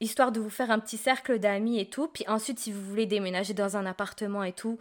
histoire 0.01 0.31
de 0.31 0.41
vous 0.41 0.49
faire 0.49 0.69
un 0.69 0.79
petit 0.79 0.97
cercle 0.97 1.39
d'amis 1.39 1.79
et 1.79 1.85
tout. 1.85 2.07
Puis 2.07 2.25
ensuite, 2.27 2.59
si 2.59 2.71
vous 2.71 2.81
voulez 2.81 3.05
déménager 3.05 3.53
dans 3.53 3.77
un 3.77 3.85
appartement 3.85 4.43
et 4.43 4.53
tout, 4.53 4.77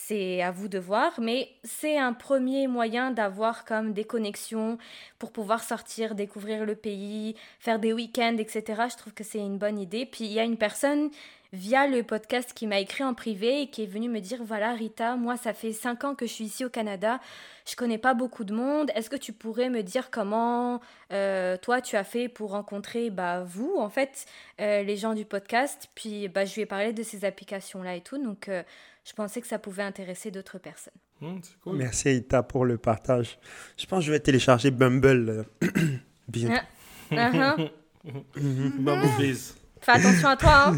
c'est 0.00 0.42
à 0.42 0.50
vous 0.50 0.68
de 0.68 0.78
voir, 0.78 1.20
mais 1.20 1.50
c'est 1.64 1.98
un 1.98 2.12
premier 2.12 2.66
moyen 2.66 3.10
d'avoir 3.10 3.64
comme 3.64 3.92
des 3.92 4.04
connexions 4.04 4.78
pour 5.18 5.32
pouvoir 5.32 5.62
sortir, 5.62 6.14
découvrir 6.14 6.64
le 6.64 6.76
pays, 6.76 7.34
faire 7.58 7.78
des 7.78 7.92
week-ends, 7.92 8.36
etc. 8.38 8.82
Je 8.90 8.96
trouve 8.96 9.12
que 9.12 9.24
c'est 9.24 9.38
une 9.38 9.58
bonne 9.58 9.78
idée. 9.78 10.06
Puis 10.06 10.24
il 10.24 10.32
y 10.32 10.40
a 10.40 10.44
une 10.44 10.56
personne 10.56 11.10
via 11.52 11.86
le 11.86 12.02
podcast 12.02 12.52
qui 12.54 12.66
m'a 12.66 12.78
écrit 12.78 13.04
en 13.04 13.14
privé 13.14 13.62
et 13.62 13.70
qui 13.70 13.82
est 13.82 13.86
venue 13.86 14.08
me 14.08 14.20
dire 14.20 14.42
voilà 14.44 14.72
Rita, 14.72 15.16
moi 15.16 15.36
ça 15.36 15.54
fait 15.54 15.72
cinq 15.72 16.04
ans 16.04 16.14
que 16.14 16.26
je 16.26 16.32
suis 16.32 16.44
ici 16.44 16.64
au 16.64 16.68
Canada, 16.68 17.20
je 17.66 17.74
connais 17.76 17.98
pas 17.98 18.14
beaucoup 18.14 18.44
de 18.44 18.54
monde. 18.54 18.90
Est-ce 18.94 19.08
que 19.08 19.16
tu 19.16 19.32
pourrais 19.32 19.70
me 19.70 19.82
dire 19.82 20.10
comment 20.10 20.80
euh, 21.12 21.56
toi 21.56 21.80
tu 21.80 21.96
as 21.96 22.04
fait 22.04 22.28
pour 22.28 22.50
rencontrer 22.50 23.10
bah 23.10 23.44
vous 23.44 23.76
en 23.78 23.88
fait 23.88 24.26
euh, 24.60 24.82
les 24.82 24.96
gens 24.96 25.14
du 25.14 25.24
podcast? 25.24 25.88
Puis 25.94 26.28
bah 26.28 26.44
je 26.44 26.54
lui 26.54 26.62
ai 26.62 26.66
parlé 26.66 26.92
de 26.92 27.02
ces 27.02 27.24
applications 27.24 27.82
là 27.82 27.96
et 27.96 28.02
tout, 28.02 28.22
donc 28.22 28.48
euh, 28.48 28.62
je 29.04 29.14
pensais 29.14 29.40
que 29.40 29.46
ça 29.46 29.58
pouvait 29.58 29.82
intéresser 29.82 30.30
d'autres 30.30 30.58
personnes. 30.58 30.92
Hum, 31.22 31.40
c'est 31.42 31.58
cool. 31.60 31.76
Merci 31.76 32.16
Ita 32.16 32.42
pour 32.42 32.64
le 32.64 32.76
partage. 32.78 33.38
Je 33.76 33.86
pense 33.86 34.00
que 34.00 34.06
je 34.06 34.12
vais 34.12 34.20
télécharger 34.20 34.70
Bumble 34.70 35.46
euh, 35.62 35.66
bientôt. 36.28 36.62
Uh-huh. 37.10 37.70
Bumblebees. 38.78 39.57
Fais 39.80 39.92
attention 39.92 40.28
à 40.28 40.36
toi. 40.36 40.72
hein. 40.72 40.76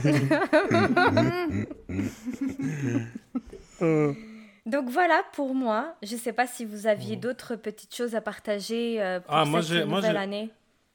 Donc 4.66 4.88
voilà 4.90 5.22
pour 5.32 5.54
moi. 5.54 5.94
Je 6.02 6.16
sais 6.16 6.32
pas 6.32 6.46
si 6.46 6.64
vous 6.64 6.86
aviez 6.86 7.16
d'autres 7.16 7.56
petites 7.56 7.94
choses 7.94 8.14
à 8.14 8.20
partager 8.20 9.00
euh, 9.02 9.20
pour 9.20 9.34
Ah, 9.34 9.44
moi, 9.44 9.62
cette 9.62 9.86
moi, 9.86 9.96
nouvelle 10.00 10.12
j'ai- 10.12 10.18
année. 10.18 10.50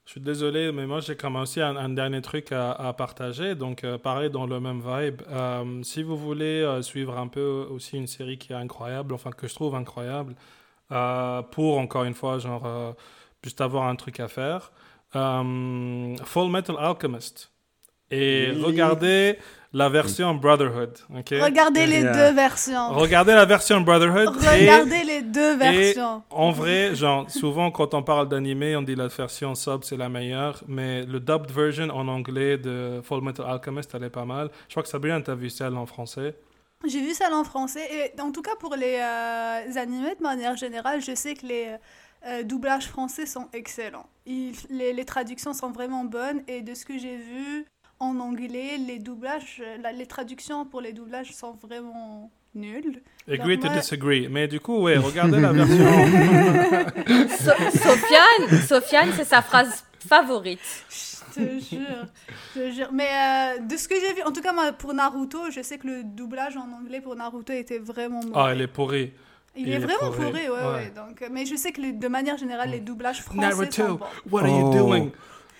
Je 0.05 0.11
suis 0.11 0.21
désolé, 0.21 0.71
mais 0.71 0.85
moi 0.85 0.99
j'ai 0.99 1.15
comme 1.17 1.35
aussi 1.35 1.59
un, 1.61 1.75
un 1.75 1.89
dernier 1.89 2.21
truc 2.21 2.51
à, 2.51 2.73
à 2.73 2.93
partager. 2.93 3.55
Donc, 3.55 3.83
euh, 3.83 3.97
pareil, 3.97 4.29
dans 4.29 4.45
le 4.45 4.59
même 4.59 4.79
vibe. 4.85 5.23
Euh, 5.29 5.81
si 5.81 6.03
vous 6.03 6.15
voulez 6.15 6.61
euh, 6.61 6.83
suivre 6.83 7.17
un 7.17 7.27
peu 7.27 7.67
aussi 7.71 7.97
une 7.97 8.05
série 8.05 8.37
qui 8.37 8.53
est 8.53 8.55
incroyable, 8.55 9.15
enfin 9.15 9.31
que 9.31 9.47
je 9.47 9.55
trouve 9.55 9.73
incroyable, 9.73 10.35
euh, 10.91 11.41
pour 11.41 11.79
encore 11.79 12.03
une 12.03 12.13
fois, 12.13 12.37
genre, 12.37 12.67
euh, 12.67 12.91
juste 13.43 13.61
avoir 13.61 13.87
un 13.87 13.95
truc 13.95 14.19
à 14.19 14.27
faire, 14.27 14.71
euh, 15.15 16.15
Full 16.23 16.51
Metal 16.51 16.75
Alchemist. 16.77 17.51
Et 18.11 18.51
Oui. 18.53 18.61
regardez 18.63 19.37
la 19.73 19.89
version 19.89 20.33
Brotherhood. 20.35 20.97
Regardez 21.09 21.85
les 21.85 22.01
Yeah. 22.01 22.13
deux 22.29 22.35
versions. 22.35 22.89
Regardez 22.93 23.33
la 23.33 23.45
version 23.45 23.81
Brotherhood. 23.81 24.35
et- 24.43 24.47
Regardez 24.61 25.03
les 25.03 25.21
deux 25.21 25.55
versions. 25.57 26.23
en 26.29 26.51
vrai, 26.51 26.95
genre, 26.95 27.29
souvent 27.29 27.71
quand 27.71 27.93
on 27.93 28.03
parle 28.03 28.29
d'animé, 28.29 28.75
on 28.75 28.83
dit 28.83 28.95
la 28.95 29.07
version 29.07 29.53
sub 29.55 29.83
c'est 29.83 29.97
la 29.97 30.07
meilleure, 30.07 30.63
mais 30.67 31.03
le 31.05 31.19
dubbed 31.19 31.51
version 31.51 31.89
en 31.89 32.07
anglais 32.07 32.57
de 32.57 33.01
Full 33.03 33.21
Metal 33.21 33.45
Alchemist, 33.49 33.91
elle 33.95 34.03
est 34.03 34.09
pas 34.09 34.23
mal. 34.25 34.49
Je 34.69 34.73
crois 34.73 34.83
que 34.83 34.89
Sabrina, 34.89 35.19
t'as 35.21 35.35
vu 35.35 35.49
celle 35.49 35.75
en 35.75 35.85
français. 35.85 36.35
J'ai 36.87 37.01
vu 37.01 37.13
ça 37.13 37.29
en 37.33 37.43
français. 37.43 37.87
Et 38.15 38.21
en 38.21 38.31
tout 38.31 38.43
cas, 38.43 38.55
pour 38.59 38.75
les 38.75 38.97
euh, 39.01 39.77
animés, 39.81 40.13
de 40.17 40.21
manière 40.23 40.55
générale, 40.55 41.01
je 41.01 41.15
sais 41.15 41.33
que 41.33 41.45
les 41.47 41.67
euh, 42.27 42.43
doublages 42.43 42.87
français 42.87 43.25
sont 43.25 43.47
excellents. 43.53 44.07
Ils- 44.25 44.55
les, 44.69 44.93
les 44.93 45.05
traductions 45.05 45.53
sont 45.53 45.71
vraiment 45.71 46.03
bonnes. 46.05 46.41
Et 46.47 46.61
de 46.61 46.73
ce 46.73 46.83
que 46.85 46.97
j'ai 46.97 47.17
vu 47.17 47.65
en 47.99 48.19
anglais, 48.19 48.77
les 48.77 48.99
doublages, 48.99 49.61
euh, 49.65 49.77
la- 49.81 49.91
les 49.93 50.05
traductions 50.05 50.65
pour 50.65 50.81
les 50.81 50.93
doublages 50.93 51.31
sont 51.33 51.53
vraiment, 51.61 52.29
nul. 52.53 53.01
Agree 53.29 53.59
to 53.59 53.67
moi- 53.67 53.75
disagree. 53.77 54.27
Mais 54.29 54.47
du 54.47 54.59
coup, 54.59 54.81
ouais, 54.81 54.97
regardez 54.97 55.39
la 55.39 55.51
version. 55.59 55.85
So- 57.29 57.77
Sofiane, 57.77 58.61
Sofiane, 58.67 59.11
c'est 59.15 59.25
sa 59.25 59.41
phrase 59.41 59.83
favorite. 60.07 60.59
Je 61.35 61.41
te 61.41 61.59
jure, 61.59 62.05
je 62.55 62.59
te 62.59 62.71
jure. 62.71 62.89
Mais 62.93 63.07
euh, 63.11 63.59
de 63.59 63.75
ce 63.77 63.87
que 63.87 63.95
j'ai 63.95 64.13
vu, 64.13 64.21
en 64.23 64.31
tout 64.31 64.41
cas 64.41 64.53
moi, 64.53 64.71
pour 64.71 64.93
Naruto, 64.93 65.51
je 65.51 65.61
sais 65.61 65.77
que 65.77 65.87
le 65.87 66.03
doublage 66.03 66.55
en 66.57 66.71
anglais 66.71 67.01
pour 67.01 67.15
Naruto 67.15 67.51
était 67.53 67.79
vraiment 67.79 68.21
mauvais. 68.21 68.31
Ah, 68.35 68.49
elle 68.51 68.61
est 68.61 68.67
pourrie. 68.67 69.11
Il 69.57 69.67
il 69.67 69.73
est 69.73 69.75
est 69.75 69.79
vraiment 69.79 70.11
pourri, 70.11 70.31
pourri, 70.31 70.41
ouais, 70.43 70.49
ouais. 70.49 70.73
ouais. 70.75 70.93
Donc, 70.95 71.21
euh, 71.21 71.27
mais 71.31 71.45
je 71.45 71.55
sais 71.55 71.71
que 71.71 71.91
de 71.91 72.07
manière 72.07 72.37
générale, 72.37 72.71
les 72.71 72.79
doublages 72.81 73.21
français 73.21 73.51
sont 73.51 73.57
Naruto, 73.83 73.97
bons. 73.97 74.05
what 74.31 74.41
are 74.41 74.47
you 74.47 74.65
Oh. 74.67 75.09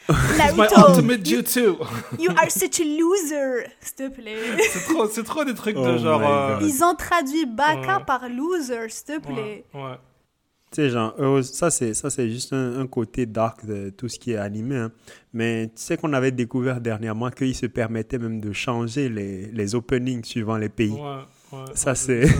It's 0.08 0.56
my 0.56 0.65
Naruto, 0.68 0.89
ultimate 0.89 1.24
jutsu. 1.24 1.78
you 2.20 2.30
are 2.32 2.50
such 2.52 2.80
a 2.80 2.84
loser, 2.84 3.68
s'il 3.82 3.96
te 3.96 4.10
plaît. 4.10 4.36
c'est 4.72 4.84
trop, 4.94 5.08
c'est 5.08 5.24
trop 5.24 5.44
des 5.44 5.54
trucs 5.56 5.76
Oh 5.80 5.86
de 5.86 5.98
genre. 5.98 6.20
my 6.20 6.26
euh. 6.28 6.58
Ils 6.68 6.84
ont 6.84 6.94
traduit 6.96 7.46
Baka 7.46 7.98
Ouais. 7.98 8.04
par 8.06 8.30
loser, 8.30 8.88
s'il 8.89 9.06
te 9.06 9.20
plaît. 9.20 9.65
ouais, 9.74 9.82
ouais. 9.82 9.98
Tu 10.72 10.82
sais, 10.82 10.89
genre, 10.89 11.13
ça, 11.44 11.72
c'est, 11.72 11.94
ça, 11.94 12.10
c'est 12.10 12.30
juste 12.30 12.52
un, 12.52 12.80
un 12.82 12.88
côté 12.88 13.26
dark 13.26 13.65
de 13.65 13.89
tout 13.91 14.10
ce 14.10 14.20
qui 14.20 14.34
est 14.34 14.38
animé. 14.38 14.76
hein. 14.76 14.91
Mais 15.34 15.68
tu 15.68 15.82
sais 15.82 15.96
qu'on 15.98 16.12
avait 16.13 16.32
découvert 16.32 16.82
dernièrement 16.82 17.30
qu'ils 17.30 17.56
se 17.56 17.65
permettaient 17.65 18.18
même 18.18 18.41
de 18.41 18.52
changer 18.52 19.08
les, 19.08 19.46
les 19.48 19.74
openings 19.76 20.24
suivant 20.26 20.58
les 20.58 20.68
pays. 20.70 20.91
Ouais, 20.91 21.00
ouais, 21.54 21.65
Ça, 21.74 21.96
c'est. 21.96 22.26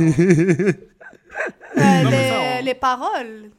Euh, 1.78 2.04
les, 2.10 2.30
ça, 2.30 2.60
on- 2.62 2.64
les 2.64 2.74
paroles. 2.74 3.52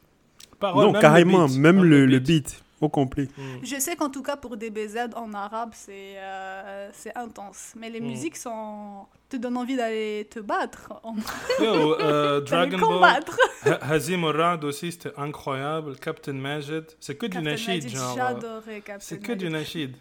Paroles, 0.58 0.86
non, 0.86 0.92
même 0.92 1.00
carrément, 1.02 1.42
le 1.42 1.46
beat, 1.48 1.58
même 1.58 1.84
le, 1.84 2.06
le 2.06 2.18
beat 2.18 2.62
au 2.80 2.88
complet. 2.88 3.28
Mm. 3.36 3.42
Je 3.64 3.76
sais 3.80 3.96
qu'en 3.96 4.10
tout 4.10 4.22
cas 4.22 4.36
pour 4.36 4.56
DBZ 4.56 5.08
en 5.16 5.32
arabe, 5.34 5.70
c'est 5.74 6.14
euh, 6.18 6.90
c'est 6.92 7.16
intense. 7.16 7.72
Mais 7.76 7.88
les 7.90 8.00
Mm. 8.00 8.06
musiques 8.06 8.36
sont... 8.36 9.06
te 9.28 9.36
donnent 9.36 9.56
envie 9.56 9.76
d'aller 9.76 10.26
te 10.30 10.40
battre. 10.40 10.92
En... 11.02 11.14
Yo, 11.60 11.98
euh, 12.00 12.40
Dragon 12.42 12.78
Ball, 12.78 12.88
combattre. 12.88 13.38
Hazim 13.82 14.24
Orad 14.24 14.62
aussi, 14.64 14.92
c'était 14.92 15.12
incroyable. 15.16 15.96
Captain 15.96 16.34
Majid, 16.34 16.84
c'est 17.00 17.16
que 17.16 17.26
du 17.26 17.40
Nashid, 17.40 17.88
genre. 17.88 18.12
euh, 18.12 18.14
J'adorais 18.16 18.80
Captain 18.82 19.00
C'est 19.04 19.18
que 19.18 19.32
du 19.32 19.48
Majid. 19.48 19.90
Nashid. 19.90 19.96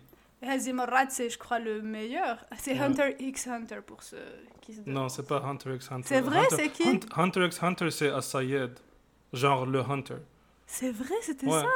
Hazim 0.47 0.79
Rad, 0.81 1.09
c'est 1.09 1.29
je 1.29 1.39
crois 1.39 1.57
le 1.59 1.81
meilleur. 1.81 2.37
C'est 2.59 2.73
Ouais. 2.73 2.81
Hunter 2.81 3.15
x 3.19 3.47
Hunter 3.47 3.79
pour 3.83 4.03
ceux 4.03 4.17
qui 4.61 4.73
se 4.73 4.79
Non, 4.81 4.85
demandent. 4.85 5.09
c'est 5.09 5.25
pas 5.27 5.41
Hunter 5.43 5.73
x 5.75 5.91
Hunter. 5.91 6.03
C'est 6.07 6.21
vrai, 6.21 6.39
Hunter- 6.39 6.55
c'est 6.55 6.69
qui? 6.69 6.83
Hunt- 6.87 6.99
Hunter 7.17 7.45
x 7.47 7.63
Hunter, 7.63 7.89
c'est 7.89 8.09
Asayed. 8.11 8.73
Genre 9.33 9.65
le 9.65 9.79
Hunter. 9.79 10.17
C'est 10.67 10.91
vrai, 10.91 11.15
c'était 11.21 11.47
Ouais. 11.47 11.61
ça? 11.61 11.67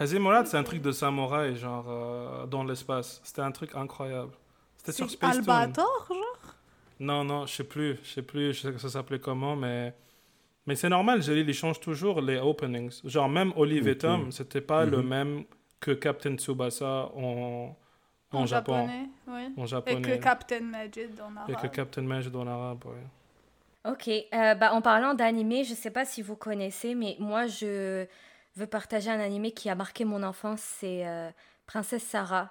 Hazim 0.00 0.24
Orad, 0.26 0.46
c'est 0.46 0.56
un 0.56 0.62
truc 0.64 0.80
de 0.82 0.90
samouraï, 0.92 1.56
genre 1.56 1.84
euh, 1.88 2.46
dans 2.46 2.64
l'espace. 2.64 3.20
C'était 3.22 3.42
un 3.42 3.52
truc 3.52 3.74
incroyable. 3.76 4.32
C'était 4.78 4.92
sur 4.92 5.10
Space 5.10 5.36
Toon. 5.44 5.52
Albator, 5.54 6.06
genre? 6.08 6.54
Non, 6.98 7.22
non, 7.24 7.46
je 7.46 7.54
sais 7.54 7.64
plus. 7.64 7.98
Je 8.02 8.08
sais 8.14 8.22
plus 8.22 8.52
je 8.54 8.60
sais 8.62 8.72
que 8.72 8.78
ça 8.78 8.88
s'appelait 8.88 9.20
comment, 9.20 9.54
mais. 9.56 9.94
Mais 10.66 10.74
c'est 10.74 10.88
normal, 10.88 11.22
Jalil, 11.22 11.48
il 11.48 11.54
change 11.54 11.80
toujours 11.80 12.20
les 12.20 12.38
openings. 12.38 13.00
Genre, 13.04 13.28
même 13.28 13.52
Olive 13.56 13.88
et. 13.88 13.98
Tom, 13.98 14.32
c'était 14.32 14.60
pas 14.60 14.84
le 14.84 14.98
Mhm. 14.98 15.06
même 15.08 15.44
que 15.80 15.90
Captain 15.92 16.36
Tsubasa 16.36 17.10
en, 17.14 17.76
en, 18.32 18.38
En, 18.38 18.46
Japon. 18.46 18.72
japonais, 18.86 19.08
oui. 19.28 19.48
En 19.56 19.64
Et 19.64 19.66
japonais. 19.66 20.00
que 20.02 20.22
Captain 20.22 20.60
Majid 20.60 21.10
en 21.20 21.34
Et 21.48 21.54
arabe. 21.54 21.62
que 21.62 21.66
Captain 21.76 22.02
Majid 22.02 22.34
en 22.36 22.46
arabe, 22.46 22.84
ouais. 22.86 23.90
Ok, 23.92 24.08
euh, 24.08 24.54
bah, 24.54 24.74
en 24.74 24.82
parlant 24.82 25.14
d'animé, 25.14 25.64
je 25.64 25.72
sais 25.74 25.90
pas 25.90 26.04
si 26.04 26.20
vous 26.20 26.36
connaissez, 26.36 26.94
mais 26.94 27.16
moi 27.18 27.46
je 27.46 28.06
veux 28.56 28.66
partager 28.66 29.10
un 29.10 29.20
animé 29.20 29.52
qui 29.52 29.68
a 29.70 29.74
marqué 29.74 30.04
mon 30.04 30.22
enfance, 30.22 30.60
c'est 30.80 31.06
euh, 31.06 31.28
Princesse 31.66 32.02
Sarah. 32.02 32.50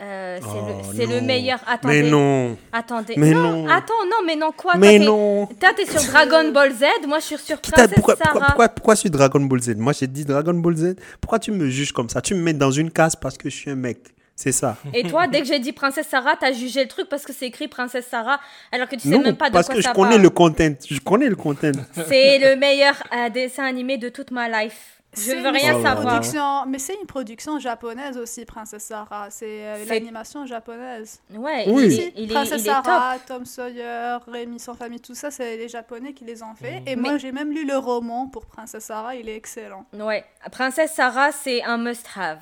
Euh, 0.00 0.40
c'est 0.40 1.04
Oh, 1.04 1.10
le, 1.10 1.20
non. 1.20 1.26
meilleur. 1.26 1.60
Attendez, 1.68 2.02
Mais 2.02 2.10
non, 2.10 2.56
attendez. 2.72 3.14
mais 3.16 3.30
non, 3.32 3.62
non. 3.64 3.68
attends, 3.68 4.04
non, 4.06 4.16
mais 4.26 4.34
non, 4.36 4.50
quoi 4.50 4.74
mais 4.76 4.96
toi, 4.96 5.06
non. 5.06 5.46
Toi, 5.46 5.70
t'es 5.76 5.86
sur 5.86 6.02
Dragon 6.10 6.50
Ball 6.50 6.72
Z, 6.72 7.06
moi 7.06 7.18
je 7.20 7.24
suis 7.26 7.38
sur 7.38 7.60
Princesse 7.60 7.90
pourquoi, 7.94 8.16
Sarah. 8.16 8.30
pourquoi, 8.32 8.46
pourquoi, 8.48 8.68
pourquoi 8.70 8.96
sur 8.96 9.10
Dragon 9.10 9.40
Ball 9.40 9.60
Z? 9.62 9.76
Moi, 9.76 9.92
j'ai 9.92 10.06
dit 10.08 10.24
Dragon 10.24 10.54
Ball 10.54 10.74
Z. 10.76 10.96
Pourquoi 11.20 11.38
tu 11.38 11.52
me 11.52 11.68
juges 11.68 11.92
comme 11.92 12.08
ça? 12.08 12.20
Tu 12.20 12.34
me 12.34 12.40
mets 12.42 12.54
dans 12.54 12.70
une 12.72 12.90
case 12.90 13.14
parce 13.14 13.36
que 13.38 13.48
je 13.48 13.54
suis 13.56 13.70
un 13.70 13.76
mec. 13.76 13.98
C'est 14.34 14.50
ça. 14.50 14.76
Et 14.94 15.04
toi, 15.04 15.28
dès 15.28 15.42
que 15.42 15.46
j'ai 15.46 15.58
dit 15.60 15.72
Princesse 15.72 16.08
Sarah, 16.08 16.34
t'as 16.40 16.52
jugé 16.52 16.82
le 16.82 16.88
truc 16.88 17.08
parce 17.08 17.24
que 17.24 17.32
c'est 17.34 17.46
écrit 17.46 17.68
Princesse 17.68 18.06
Sarah, 18.06 18.40
alors 18.72 18.88
que 18.88 18.96
tu 18.96 19.02
sais 19.02 19.08
non, 19.10 19.20
même 19.22 19.36
pas 19.36 19.50
de 19.50 19.52
parce 19.54 19.66
quoi 19.66 19.74
que 19.76 19.80
je 19.82 19.86
ça 19.86 19.92
connais 19.92 20.12
parle. 20.12 20.22
le 20.22 20.30
content. 20.30 20.72
Je 20.90 20.98
connais 21.00 21.28
le 21.28 21.36
content. 21.36 21.70
C'est 22.08 22.38
le 22.38 22.56
meilleur 22.56 22.94
euh, 23.14 23.28
dessin 23.28 23.64
animé 23.64 23.98
de 23.98 24.08
toute 24.08 24.30
ma 24.32 24.48
life. 24.64 25.01
Je 25.14 25.32
veux 25.32 25.48
rien 25.50 25.74
savoir. 25.82 26.06
Production- 26.20 26.66
Mais 26.66 26.78
c'est 26.78 26.94
une 26.94 27.06
production 27.06 27.58
japonaise 27.58 28.16
aussi, 28.16 28.44
Princesse 28.46 28.84
Sarah. 28.84 29.26
C'est 29.30 29.66
euh, 29.66 29.84
l'animation 29.86 30.46
japonaise. 30.46 31.20
Ouais, 31.34 31.64
Oui. 31.68 32.12
il, 32.16 32.22
il, 32.24 32.28
Princesse 32.32 32.62
il 32.64 32.68
est 32.70 32.74
top. 32.74 32.84
Sarah, 32.84 33.18
Tom 33.26 33.44
Sawyer, 33.44 34.16
Rémi 34.26 34.58
sans 34.58 34.74
famille, 34.74 35.00
tout 35.00 35.14
ça, 35.14 35.30
c'est 35.30 35.56
les 35.58 35.68
Japonais 35.68 36.14
qui 36.14 36.24
les 36.24 36.42
ont 36.42 36.54
fait. 36.54 36.82
Et 36.86 36.96
Mais- 36.96 37.10
moi, 37.10 37.18
j'ai 37.18 37.30
même 37.32 37.52
lu 37.52 37.66
le 37.66 37.76
roman 37.76 38.26
pour 38.28 38.46
Princesse 38.46 38.84
Sarah, 38.84 39.14
il 39.14 39.28
est 39.28 39.36
excellent. 39.36 39.84
Ouais, 39.92 40.24
Princesse 40.50 40.92
Sarah, 40.92 41.30
c'est 41.32 41.62
un 41.62 41.76
must-have. 41.76 42.40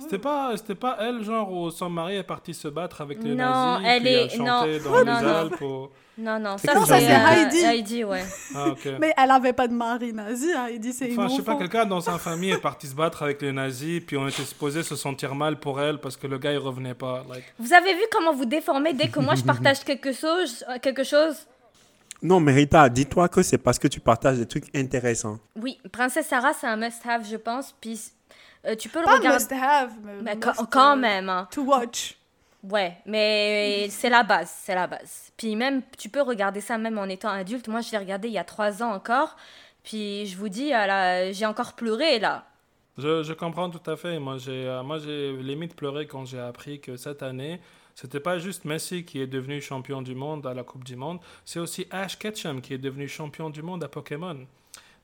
C'était 0.00 0.18
pas, 0.18 0.56
c'était 0.56 0.74
pas 0.76 0.96
elle, 1.00 1.24
genre, 1.24 1.50
où 1.50 1.70
son 1.70 1.90
mari 1.90 2.16
est 2.16 2.22
parti 2.22 2.54
se 2.54 2.68
battre 2.68 3.00
avec 3.00 3.20
les 3.22 3.30
Non, 3.30 3.36
nazis, 3.36 3.86
elle 3.88 4.02
puis 4.02 4.10
est- 4.12 4.24
a 4.24 4.28
chanté 4.28 4.78
non. 4.78 4.84
dans 4.84 4.92
Oh, 4.92 4.98
les 4.98 5.04
non, 5.10 5.20
non. 5.22 5.36
Alpes. 5.36 5.60
ou- 5.62 5.88
Non, 6.20 6.40
non, 6.40 6.56
C'est 6.58 6.66
ça, 6.72 6.84
c'est 6.84 6.94
euh, 6.94 7.28
Heidi. 7.28 7.58
Heidi, 7.58 8.04
ouais. 8.04 8.24
Ah, 8.54 8.70
ok. 8.70 8.88
Mais 9.00 9.14
elle 9.16 9.30
avait 9.30 9.52
pas 9.52 9.68
de 9.68 9.72
mari 9.72 10.12
nazi, 10.12 10.50
hein, 10.52 10.66
dit 10.76 10.92
c'est 10.92 11.06
une 11.08 11.18
Enfin, 11.18 11.28
je 11.28 11.36
sais 11.36 11.42
pas, 11.42 11.54
quelqu'un 11.54 11.86
dans 11.86 12.00
sa 12.00 12.18
famille 12.18 12.50
est 12.50 12.60
parti 12.60 12.88
se 12.88 12.94
battre 12.94 13.22
avec 13.22 13.40
les 13.40 13.52
nazis, 13.52 14.02
puis 14.04 14.16
on 14.16 14.26
était 14.26 14.42
supposé 14.42 14.82
se 14.82 14.96
sentir 14.96 15.36
mal 15.36 15.60
pour 15.60 15.80
elle 15.80 15.98
parce 16.00 16.16
que 16.16 16.26
le 16.26 16.38
gars 16.38 16.50
il 16.52 16.58
revenait 16.58 16.94
pas. 16.94 17.24
Like, 17.30 17.44
Vous 17.60 17.72
avez 17.72 17.94
vu 17.94 18.00
comment 18.10 18.32
vous 18.34 18.46
déformez 18.46 18.94
dès 18.94 19.08
que 19.08 19.20
moi 19.20 19.36
je 19.36 19.44
partage 19.44 19.84
quelque 19.84 20.12
chose, 20.12 20.64
euh, 20.68 20.78
quelque 20.82 21.04
chose? 21.04 21.36
Non, 22.20 22.40
mais 22.40 22.52
Rita, 22.52 22.88
dis-toi 22.88 23.28
que 23.28 23.42
c'est 23.42 23.58
parce 23.58 23.78
que 23.78 23.86
tu 23.86 24.00
partages 24.00 24.38
des 24.38 24.46
trucs 24.46 24.74
intéressants. 24.76 25.38
Oui, 25.54 25.78
Princesse 25.92 26.26
Sarah, 26.26 26.52
c'est 26.52 26.66
un 26.66 26.76
must-have, 26.76 27.24
je 27.30 27.36
pense. 27.36 27.72
Puis 27.80 28.00
euh, 28.66 28.74
tu 28.74 28.88
peux 28.88 28.98
le 28.98 29.04
Pas 29.04 29.18
regarder. 29.18 29.38
must 29.38 29.52
have, 29.52 29.92
mais 30.02 30.12
Mais 30.24 30.34
must, 30.34 30.42
quand, 30.42 30.64
quand 30.66 30.96
même. 30.96 31.28
hein. 31.28 31.46
To 31.52 31.62
watch. 31.62 32.17
Ouais, 32.64 32.96
mais 33.06 33.88
c'est 33.90 34.10
la 34.10 34.22
base, 34.24 34.52
c'est 34.62 34.74
la 34.74 34.86
base. 34.88 35.30
Puis 35.36 35.54
même, 35.54 35.82
tu 35.96 36.08
peux 36.08 36.22
regarder 36.22 36.60
ça 36.60 36.76
même 36.76 36.98
en 36.98 37.04
étant 37.04 37.28
adulte. 37.30 37.68
Moi, 37.68 37.80
je 37.82 37.92
l'ai 37.92 37.98
regardé 37.98 38.28
il 38.28 38.34
y 38.34 38.38
a 38.38 38.44
trois 38.44 38.82
ans 38.82 38.92
encore. 38.92 39.36
Puis 39.84 40.26
je 40.26 40.36
vous 40.36 40.48
dis, 40.48 40.72
j'ai 41.32 41.46
encore 41.46 41.74
pleuré 41.74 42.18
là. 42.18 42.44
je, 42.98 43.22
je 43.22 43.32
comprends 43.32 43.70
tout 43.70 43.88
à 43.90 43.96
fait. 43.96 44.18
Moi, 44.18 44.38
j'ai, 44.38 44.66
euh, 44.66 44.82
moi, 44.82 44.98
j'ai 44.98 45.36
limite 45.36 45.76
pleuré 45.76 46.06
quand 46.06 46.24
j'ai 46.24 46.40
appris 46.40 46.80
que 46.80 46.96
cette 46.96 47.22
année, 47.22 47.60
c'était 47.94 48.20
pas 48.20 48.38
juste 48.38 48.64
Messi 48.64 49.04
qui 49.04 49.20
est 49.20 49.26
devenu 49.28 49.60
champion 49.60 50.02
du 50.02 50.14
monde 50.16 50.44
à 50.46 50.52
la 50.52 50.64
Coupe 50.64 50.84
du 50.84 50.96
Monde, 50.96 51.20
c'est 51.44 51.58
aussi 51.60 51.86
Ash 51.90 52.18
Ketchum 52.18 52.60
qui 52.60 52.74
est 52.74 52.78
devenu 52.78 53.08
champion 53.08 53.50
du 53.50 53.62
monde 53.62 53.82
à 53.84 53.88
Pokémon. 53.88 54.36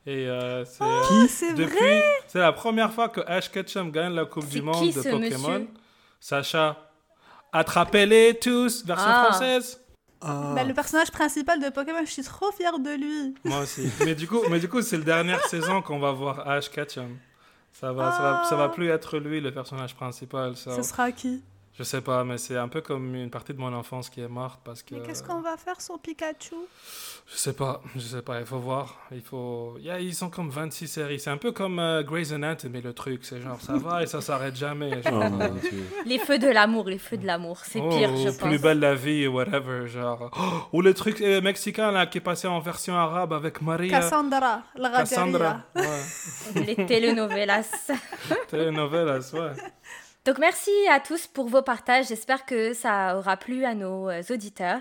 Et 0.07 0.29
euh, 0.29 0.65
c'est, 0.65 0.85
Ah, 0.85 1.01
Qui 1.09 1.29
c'est 1.29 1.53
vrai? 1.55 1.65
depuis, 1.65 2.03
c'est 2.27 2.41
la 2.41 2.53
première 2.53 2.93
fois 2.93 3.09
que 3.09 3.21
Ash 3.27 3.49
Ketchum 3.51 3.91
gagne 3.91 4.13
la 4.15 4.27
Coupe 4.27 4.49
du 4.49 4.61
monde 4.61 4.91
de 4.93 5.03
Pokémon. 5.11 5.67
Sacha, 6.21 6.77
attrapez-les 7.55 8.39
tous, 8.39 8.85
version 8.85 9.09
Ah. 9.09 9.25
française. 9.31 9.81
Ah. 10.21 10.53
Bah, 10.55 10.65
le 10.65 10.75
personnage 10.75 11.11
principal 11.11 11.61
de 11.61 11.69
Pokémon, 11.71 12.01
je 12.05 12.11
suis 12.11 12.23
trop 12.23 12.51
fière 12.53 12.79
de 12.79 12.91
lui. 12.91 13.35
Moi 13.45 13.61
aussi. 13.61 13.91
mais 14.05 14.15
du 14.15 14.27
coup, 14.27 14.41
mais 14.51 14.59
du 14.59 14.69
coup, 14.69 14.83
c'est 14.83 14.99
la 14.99 15.05
dernière 15.05 15.43
saison 15.49 15.83
qu'on 15.83 15.99
va 15.99 16.13
voir 16.13 16.49
Ash 16.49 16.71
Ketchum. 16.71 17.17
Ça 17.73 17.93
va, 17.93 18.13
ça 18.13 18.23
va, 18.23 18.45
ça 18.49 18.57
va 18.57 18.69
plus 18.69 18.89
être 18.89 19.19
lui 19.19 19.41
le 19.41 19.53
personnage 19.53 19.95
principal. 19.95 20.57
ça. 20.57 20.77
Ce 20.77 20.83
sera 20.83 21.11
qui? 21.13 21.43
Je 21.77 21.83
sais 21.83 22.01
pas, 22.01 22.23
mais 22.23 22.39
c'est 22.39 22.57
un 22.57 22.69
peu 22.69 22.81
comme 22.83 23.17
une 23.17 23.31
partie 23.31 23.53
de 23.53 23.59
mon 23.59 23.73
enfance 23.75 24.09
qui 24.09 24.21
est 24.21 24.29
morte 24.29 24.61
parce 24.63 24.81
que. 24.85 24.95
Mais 24.95 25.05
qu'est-ce 25.05 25.25
qu'on 25.25 25.41
va 25.41 25.57
faire 25.57 25.81
sans 25.81 25.99
Pikachu? 25.99 26.55
Je 27.27 27.37
sais 27.37 27.53
pas, 27.53 27.83
je 27.97 28.01
sais 28.01 28.23
pas. 28.23 28.39
Il 28.39 28.47
faut 28.47 28.61
voir. 28.61 29.01
Il 29.11 29.23
faut. 29.23 29.77
Yeah, 29.81 29.99
ils 29.99 30.15
sont 30.15 30.31
comme 30.31 30.51
26 30.51 30.87
séries. 30.87 31.19
C'est 31.19 31.31
un 31.31 31.37
peu 31.37 31.51
comme 31.51 31.81
euh, 31.81 32.05
Grey's 32.05 32.31
Anatomy 32.31 32.81
le 32.81 32.93
truc. 32.93 33.25
C'est 33.25 33.41
genre 33.41 33.61
ça 33.61 33.77
va 33.77 34.05
et 34.05 34.07
ça 34.07 34.21
s'arrête 34.21 34.55
jamais. 34.55 35.01
Oh, 35.05 35.09
Genre, 35.09 35.23
euh. 35.41 35.49
Les 36.07 36.21
feux 36.21 36.39
de 36.39 36.47
l'amour, 36.47 36.89
les 36.89 36.99
feux 36.99 37.17
de 37.17 37.27
l'amour. 37.27 37.59
C'est 37.65 37.81
oh, 37.81 37.89
pire, 37.89 38.17
je 38.19 38.29
Plus 38.29 38.39
pense. 38.39 38.61
belle 38.63 38.79
la 38.79 38.95
vie, 38.95 39.27
whatever. 39.27 39.89
Genre. 39.89 40.31
Oh, 40.39 40.77
ou 40.79 40.81
le 40.81 40.95
truc 40.95 41.21
euh, 41.23 41.41
mexicain 41.41 41.91
là 41.91 42.07
qui 42.07 42.19
est 42.19 42.21
passé 42.21 42.47
en 42.47 42.61
version 42.61 42.95
arabe 42.95 43.33
avec 43.33 43.61
Maria. 43.61 43.99
Cassandra, 43.99 44.63
la 44.77 44.91
Cassandra. 44.91 45.65
Cassandra. 45.75 45.91
Ouais. 46.55 46.67
Les 46.77 46.87
telenovelas. 46.87 47.91
Telenovelas, 48.49 49.33
ouais. 49.35 49.53
Donc 50.25 50.39
merci 50.39 50.71
à 50.91 51.01
tous 51.01 51.27
pour 51.27 51.49
vos 51.49 51.61
partages. 51.61 52.07
J'espère 52.09 52.47
que 52.47 52.73
ça 52.73 53.19
aura 53.19 53.37
plu 53.37 53.67
à 53.67 53.75
nos 53.75 54.09
euh, 54.09 54.23
auditeurs. 54.31 54.81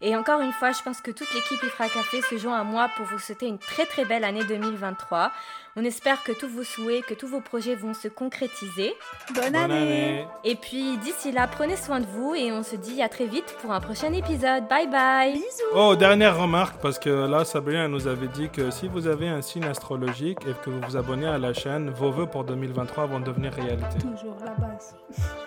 Et 0.00 0.14
encore 0.14 0.40
une 0.40 0.52
fois, 0.52 0.70
je 0.70 0.82
pense 0.82 1.00
que 1.00 1.10
toute 1.10 1.34
l'équipe 1.34 1.60
Ifra 1.64 1.88
Café 1.88 2.22
se 2.22 2.38
joint 2.38 2.60
à 2.60 2.62
moi 2.62 2.88
pour 2.96 3.04
vous 3.06 3.18
souhaiter 3.18 3.48
une 3.48 3.58
très 3.58 3.86
très 3.86 4.04
belle 4.04 4.22
année 4.22 4.44
2023. 4.44 5.32
On 5.76 5.84
espère 5.84 6.22
que 6.22 6.30
tous 6.30 6.48
vos 6.48 6.62
souhaits, 6.62 7.04
que 7.04 7.14
tous 7.14 7.26
vos 7.26 7.40
projets 7.40 7.74
vont 7.74 7.94
se 7.94 8.06
concrétiser. 8.06 8.94
Bonne, 9.34 9.44
Bonne 9.46 9.56
année. 9.56 10.24
Et 10.44 10.54
puis 10.54 10.96
d'ici 10.98 11.32
là, 11.32 11.48
prenez 11.48 11.76
soin 11.76 11.98
de 11.98 12.06
vous 12.06 12.32
et 12.36 12.52
on 12.52 12.62
se 12.62 12.76
dit 12.76 13.02
à 13.02 13.08
très 13.08 13.26
vite 13.26 13.56
pour 13.60 13.72
un 13.72 13.80
prochain 13.80 14.12
épisode. 14.12 14.68
Bye 14.68 14.88
bye 14.88 15.42
Oh, 15.74 15.96
dernière 15.96 16.38
remarque, 16.38 16.80
parce 16.80 17.00
que 17.00 17.10
là, 17.10 17.44
Sabrina 17.44 17.88
nous 17.88 18.06
avait 18.06 18.28
dit 18.28 18.50
que 18.50 18.70
si 18.70 18.86
vous 18.86 19.08
avez 19.08 19.28
un 19.28 19.42
signe 19.42 19.64
astrologique 19.64 20.38
et 20.46 20.52
que 20.64 20.70
vous 20.70 20.80
vous 20.80 20.96
abonnez 20.96 21.26
à 21.26 21.38
la 21.38 21.52
chaîne, 21.52 21.90
vos 21.90 22.12
vœux 22.12 22.26
pour 22.26 22.44
2023 22.44 23.06
vont 23.06 23.18
devenir 23.18 23.52
réalité. 23.52 23.98
Toujours 23.98 24.36
la 24.44 24.52
base. 24.52 24.94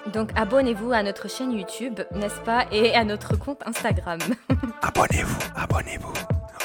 Donc 0.14 0.32
abonnez-vous 0.36 0.92
à 0.92 1.04
notre 1.04 1.30
chaîne 1.30 1.54
YouTube, 1.54 2.02
n'est-ce 2.12 2.42
pas, 2.42 2.66
et 2.74 2.94
à 2.96 3.06
notre 3.06 3.38
compte 3.38 3.66
Instagram. 3.66 4.20
abonnez-vous, 4.82 5.40
abonnez-vous. 5.56 6.14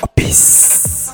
Oh, 0.02 0.06
peace 0.16 1.12